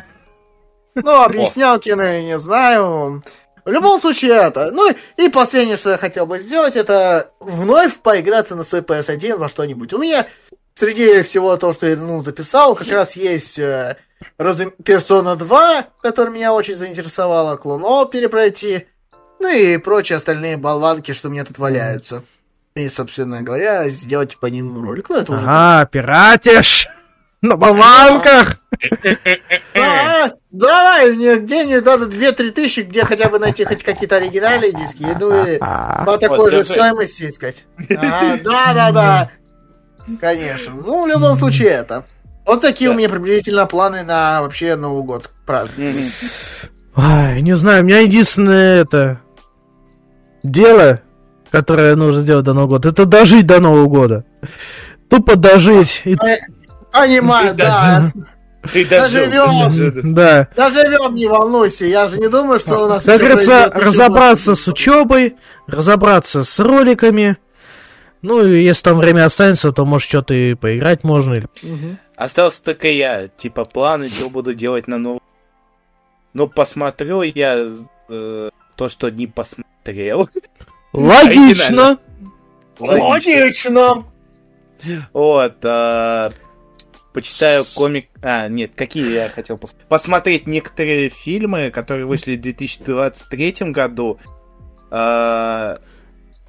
[0.96, 3.22] Ну, объяснялкины, не знаю.
[3.64, 4.70] В любом случае это.
[4.70, 9.48] Ну, и последнее, что я хотел бы сделать, это вновь поиграться на свой PS1 во
[9.48, 9.92] что-нибудь.
[9.92, 10.26] У меня
[10.74, 13.96] среди всего того, что я ну, записал, как раз есть э,
[14.38, 18.86] разум- Persona 2, которая меня очень заинтересовала, Клоно перепройти,
[19.40, 22.22] ну и прочие остальные болванки, что у меня тут валяются.
[22.76, 25.08] И, собственно говоря, сделать по ним ролик.
[25.08, 25.46] Ну, это уже...
[25.46, 26.88] Ага, пиратишь!
[27.40, 28.56] На болванках!
[29.76, 35.06] Да, давай, мне где-нибудь надо 2-3 тысячи, где хотя бы найти хоть какие-то оригинальные диски,
[35.20, 37.64] ну или по такой же стоимости искать.
[37.96, 39.30] А, да, да, да.
[40.20, 40.74] Конечно.
[40.74, 42.06] Ну, в любом случае это.
[42.44, 46.12] Вот такие у меня приблизительно планы на вообще Новый год праздник.
[46.96, 49.20] Ай, не знаю, у меня единственное это
[50.42, 51.02] дело,
[51.54, 54.24] которое нужно сделать до Нового года, это дожить до Нового года.
[55.08, 56.02] Тупо дожить.
[56.04, 56.16] И-
[56.92, 58.04] Понимаю, Ты да.
[58.72, 60.14] Ты Доживем.
[60.14, 60.48] Да.
[60.56, 61.84] Доживем, не волнуйся.
[61.84, 63.04] Я же не думаю, что у нас...
[63.04, 65.36] Как говорится, разобраться с учебой,
[65.68, 67.36] разобраться с роликами.
[68.22, 71.46] Ну, и если там время останется, то, может, что-то и поиграть можно.
[71.62, 71.98] Мгм.
[72.16, 73.28] Остался только я.
[73.28, 75.20] Типа планы, что буду делать на новый.
[76.32, 77.68] Ну, посмотрю я
[78.08, 80.28] э, то, что не посмотрел.
[80.94, 81.98] Логично.
[82.78, 84.04] Логично.
[85.12, 85.56] Вот.
[85.64, 86.30] а,
[87.12, 88.08] почитаю комик...
[88.22, 94.18] А, нет, какие я хотел пос- посмотреть некоторые фильмы, которые вышли в 2023 году.
[94.90, 95.80] А,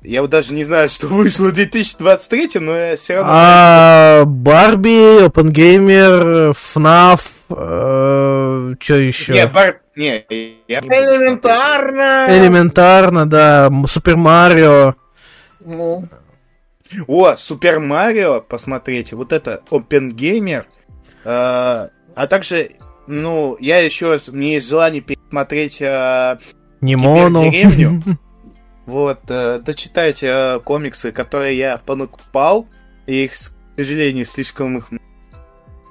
[0.03, 3.31] я вот даже не знаю, что вышло в 2023, но я все равно...
[3.33, 7.31] А, Барби, Опенгеймер, ФНАФ,
[8.79, 9.33] что еще?
[9.33, 9.81] Не, бар...
[9.95, 10.25] Не,
[10.67, 10.79] я...
[10.79, 12.27] Элементарно.
[12.29, 14.95] Элементарно, да, Супер Марио.
[15.59, 16.07] Ну.
[17.07, 20.65] О, Супер Марио, посмотрите, вот это Опенгеймер.
[21.23, 22.71] А, а также,
[23.07, 24.19] ну, я еще...
[24.31, 25.81] Мне есть желание пересмотреть...
[25.81, 26.37] а,
[26.81, 27.43] Нимону.
[27.43, 28.19] Кибердеревню.
[28.85, 32.67] Вот, э, дочитайте э, комиксы, которые я понакупал.
[33.07, 33.35] И их, к
[33.77, 34.89] сожалению, слишком их...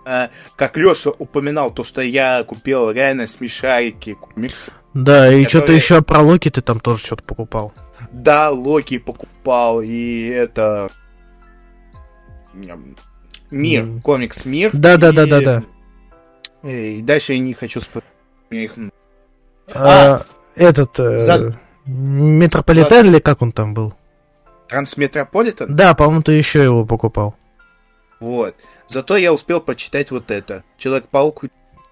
[0.06, 4.72] Э, как Леша упоминал, то, что я купил реально смешарики комиксы.
[4.93, 7.72] Да, и что-то Которые- еще про Локи ты там тоже что-то покупал.
[8.12, 10.90] Да, Локи покупал, и это...
[13.51, 14.01] Мир, М.
[14.02, 14.70] комикс Мир.
[14.72, 15.62] Да-да-да-да-да.
[16.62, 18.05] И дальше я не хочу вспомнить.
[18.51, 18.72] их
[19.74, 20.22] А,
[20.55, 20.98] этот...
[20.98, 23.94] э, За- Метрополитен или как он там был?
[24.68, 25.74] Трансметрополитен?
[25.76, 27.35] Да, по-моему, ты еще его покупал.
[28.20, 28.55] Вот.
[28.89, 30.62] Зато я успел почитать вот это.
[30.78, 31.44] Человек-паук.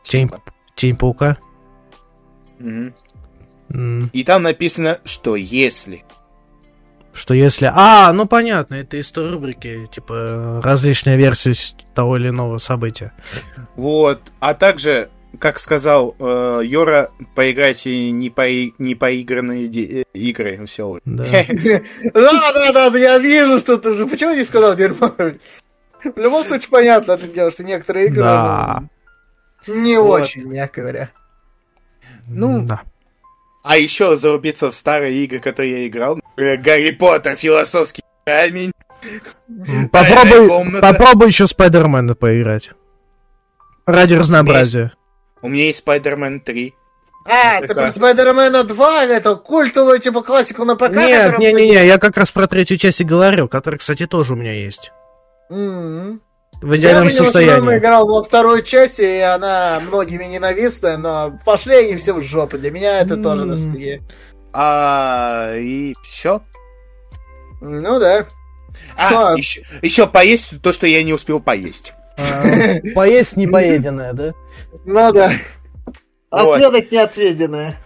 [0.05, 0.31] Тень,
[0.77, 1.37] Тень паука.
[2.61, 6.05] М, И там написано, что если.
[7.15, 7.71] Что если...
[7.75, 11.55] А, ну понятно, это из той рубрики, типа, различные версии
[11.95, 13.13] того или иного события.
[13.77, 14.21] Вот.
[14.41, 18.43] А также, как сказал э, Йора, поиграйте не, по,
[18.79, 20.65] не поигранные де- э, игры.
[20.67, 21.01] Все.
[21.05, 21.25] Да.
[22.15, 24.07] Да, да, я вижу, что ты.
[24.07, 24.75] Почему не сказал?
[26.05, 28.83] В любом случае, понятно, что некоторые игры Да.
[29.67, 30.23] ну, не Вот.
[30.23, 31.11] очень, мягко говоря.
[32.27, 32.83] Ну, да.
[33.63, 36.17] А еще зарубиться в старые игры, которые я играл.
[36.17, 38.73] Например, Гарри Поттер, философский камень.
[39.91, 42.71] Попробуй, попробуй еще Спайдермена поиграть.
[43.87, 44.93] Ради разнообразия.
[45.43, 46.75] У меня есть Spider-Man 3.
[47.25, 47.91] А, Это ты про?
[47.91, 52.79] Спайдермена 2, это культовую, типа, классику на ПК, Нет, не-не-не, я как раз про третью
[52.79, 54.93] часть и говорю, которая, кстати, тоже у меня есть.
[55.53, 56.21] М.
[56.61, 57.79] В Я идеальном что состоянии.
[57.79, 62.57] играл во второй части, и она многими ненавистная, но пошли они все в жопу.
[62.59, 63.49] Для меня это тоже М.
[63.49, 64.01] ностальгия.
[64.53, 66.41] А, и все.
[67.61, 68.27] Ну да.
[68.97, 69.35] А, Что?
[69.37, 71.93] еще, еще поесть то, что я не успел поесть.
[72.19, 72.43] А,
[72.95, 74.33] Поесть непоеденное, да?
[74.87, 75.33] Ну да.
[76.31, 77.77] Отведать неотведенное.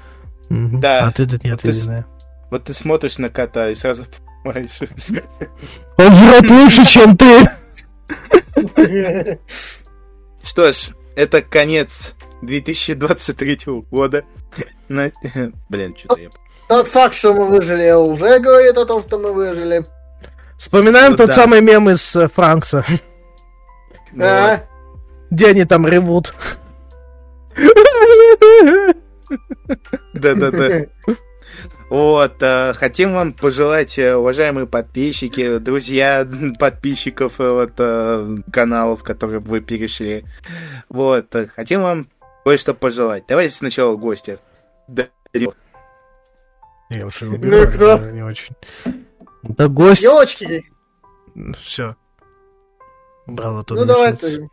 [0.49, 0.81] Мгм.
[0.81, 1.07] Да.
[1.07, 2.07] А ты тут ты с- неотведенное.
[2.51, 4.05] Вот ты смотришь на кота и сразу
[4.53, 4.79] понимаешь.
[5.97, 7.49] Он жрет лучше, чем ты!
[10.43, 13.59] Что ж, это конец 2023
[13.91, 14.25] года.
[14.89, 16.29] Блин, что-то я...
[16.69, 19.85] Тот факт, что мы выжили, уже говорит о том, что мы выжили.
[20.59, 21.35] Вспоминаем Ну тот да.
[21.35, 22.85] самый мем из э, Франкса,
[24.13, 24.65] Ну А?
[25.31, 26.35] где они там ревут.
[30.15, 30.87] Да-да-да.
[31.89, 36.27] Вот, э, хотим вам пожелать, э, уважаемые подписчики, друзья
[36.59, 40.25] подписчиков э, вот, э, каналов, которые вы перешли.
[40.89, 42.09] Вот, э, хотим вам
[42.45, 43.25] кое-что пожелать.
[43.29, 44.41] Давайте сначала гостя.
[44.89, 45.07] Да,
[46.91, 47.99] Я уж Ну и кто?
[47.99, 48.57] Не очень.
[49.43, 50.03] Да гость.
[50.03, 50.65] Елочки.
[51.61, 51.95] Все.
[53.27, 54.49] Брал Ну давай ты.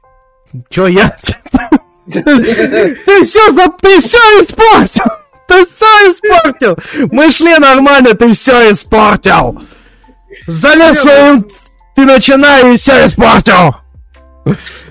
[0.69, 1.17] Че я?
[2.05, 5.22] Ты все, ты все испортил!
[5.47, 6.77] Ты все испортил!
[7.11, 9.61] Мы шли нормально, ты все испортил!
[10.47, 11.45] Залез своим...
[11.95, 13.75] Ты начинай и все испортил!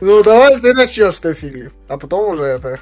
[0.01, 1.73] Ну давай ты начнешь, ты, Филипп.
[1.89, 2.81] А потом уже это...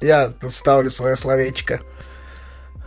[0.00, 1.80] Я тут ставлю свое словечко.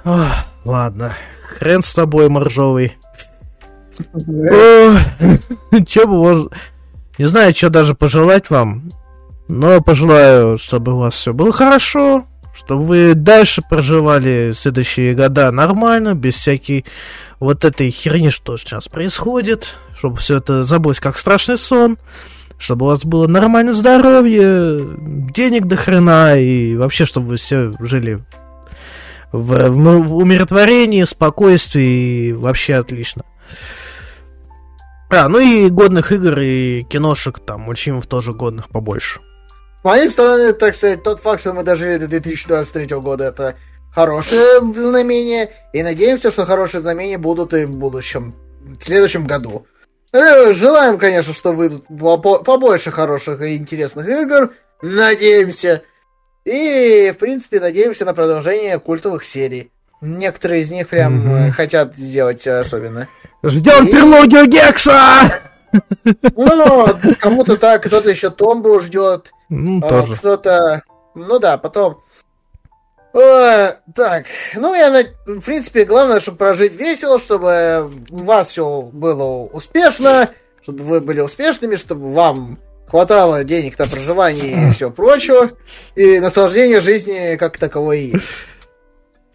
[0.05, 0.27] Ох,
[0.65, 1.15] Ладно.
[1.57, 2.97] Хрен с тобой, моржовый.
[5.87, 6.49] Че бы можно...
[7.17, 8.91] Не знаю, что даже пожелать вам,
[9.47, 12.25] но пожелаю, чтобы у вас все было хорошо,
[12.63, 16.85] чтобы вы дальше проживали следующие года нормально, без всякой
[17.39, 21.97] вот этой херни, что сейчас происходит, чтобы все это забылось как страшный сон,
[22.59, 24.87] чтобы у вас было нормальное здоровье,
[25.33, 28.23] денег до хрена, и вообще, чтобы вы все жили
[29.31, 33.23] в, в- в умиротворении, спокойствии, и вообще отлично.
[35.09, 39.19] А, ну и годных игр и киношек, там, мультфильмов тоже годных побольше.
[39.81, 43.57] С моей стороны, так сказать, тот факт, что мы дожили до 2023 года, это
[43.93, 45.51] хорошее знамение.
[45.73, 49.65] И надеемся, что хорошие знамения будут и в будущем, в следующем году.
[50.13, 54.53] Э, Желаем, конечно, что выйдут побо- побольше хороших и интересных игр.
[54.83, 55.81] Надеемся.
[56.45, 59.71] И, в принципе, надеемся на продолжение культовых серий.
[60.01, 63.07] Некоторые из них прям э, хотят сделать особенно.
[63.43, 65.41] Ждем И- трилогию Гекса!
[66.35, 66.87] Ну,
[67.19, 69.31] кому-то так, кто-то еще Томбу ждет.
[69.49, 70.15] Ну, А, тоже.
[70.17, 70.83] Кто-то...
[71.15, 72.01] Ну да, потом...
[73.13, 74.25] Э, так,
[74.55, 80.29] ну я, на- в принципе, главное, чтобы прожить весело, чтобы у вас все было успешно,
[80.63, 82.57] чтобы вы были успешными, чтобы вам
[82.87, 85.49] хватало денег на проживание и все прочего,
[85.95, 88.25] и наслаждение жизни как таковой есть.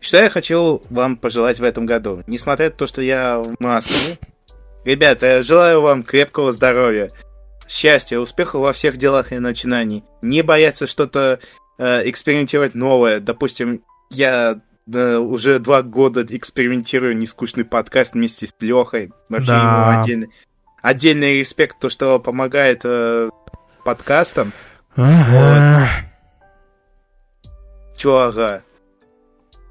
[0.01, 2.23] Что я хочу вам пожелать в этом году?
[2.27, 4.19] Несмотря на то, что я в масле,
[4.87, 7.11] ребята, я желаю вам крепкого здоровья,
[7.69, 10.05] счастья, успеха во всех делах и начинаний.
[10.23, 11.41] Не бояться что-то
[11.79, 13.21] э, экспериментировать новое.
[13.21, 14.61] Допустим, я
[14.91, 19.13] э, уже два года экспериментирую нескучный подкаст вместе с Лехой.
[19.29, 19.91] Вообще Да.
[19.91, 20.31] ему отдельный,
[20.83, 23.29] отдельный респект, то, что помогает э,
[23.85, 24.53] подкастам.
[24.95, 25.89] Ага.
[27.97, 28.63] Чё, ага.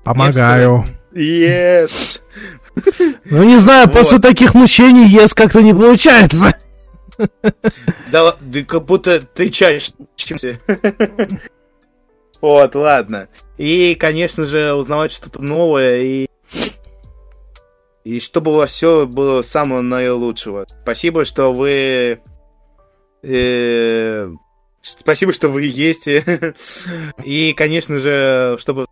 [0.04, 0.84] Помогаю.
[1.14, 2.20] Yes!
[3.26, 6.56] Ну, не знаю, после таких мучений ес как-то не получается.
[8.12, 9.94] Да, да как будто ты чаще.
[12.42, 13.30] Вот, ладно.
[13.58, 16.28] И, конечно же, узнавать что-то новое и
[18.06, 20.68] и чтобы у вас все было самого наилучшего.
[20.84, 22.22] Спасибо, что вы...
[23.24, 24.30] Э,
[24.84, 26.08] спасибо, что вы есть.
[27.24, 28.86] И, конечно же, чтобы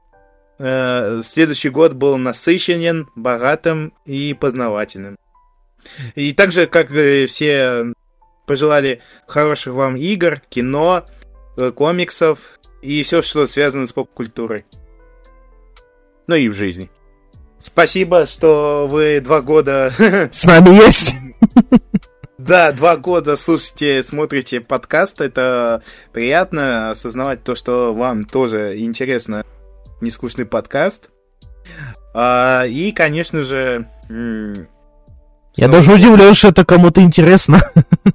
[0.63, 5.17] э, следующий год был насыщенен, богатым и познавательным.
[6.15, 7.93] И также, как все
[8.45, 11.05] пожелали хороших вам игр, кино,
[11.57, 12.39] э, комиксов
[12.81, 14.65] и все, что связано с поп-культурой.
[16.27, 16.89] Ну и в жизни.
[17.59, 19.91] Спасибо, что вы два года...
[20.31, 21.15] С нами есть.
[22.39, 25.21] Да, два года слушайте, смотрите подкаст.
[25.21, 25.81] Это
[26.11, 29.45] приятно осознавать то, что вам тоже интересно
[30.03, 31.09] нескучный подкаст.
[32.13, 33.87] А, и, конечно же...
[35.55, 37.61] Я даже удивлен, что это кому-то интересно.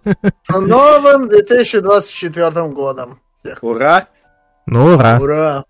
[0.42, 3.20] С новым 2024 годом.
[3.38, 3.62] Всех.
[3.62, 4.08] Ура!
[4.66, 5.18] Ну, ура!
[5.20, 5.64] Ура!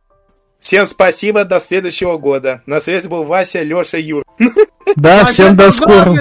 [0.60, 2.62] Всем спасибо, до следующего года.
[2.66, 4.24] На связи был Вася, Леша, Юр.
[4.96, 6.18] Да, всем до скорого.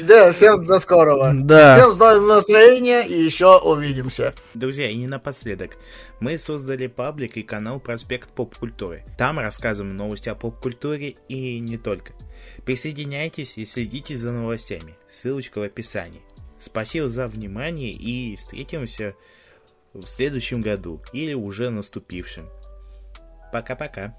[0.00, 1.32] Да, всем до скорого.
[1.34, 1.76] Да.
[1.76, 4.34] Всем здорового настроения и еще увидимся.
[4.54, 5.76] Друзья, и не напоследок.
[6.20, 9.04] Мы создали паблик и канал Проспект поп-культуры.
[9.18, 12.14] Там рассказываем новости о поп-культуре и не только.
[12.64, 14.96] Присоединяйтесь и следите за новостями.
[15.08, 16.22] Ссылочка в описании.
[16.58, 19.14] Спасибо за внимание и встретимся
[19.92, 22.48] в следующем году или уже наступившем.
[23.52, 24.14] Пока-пока.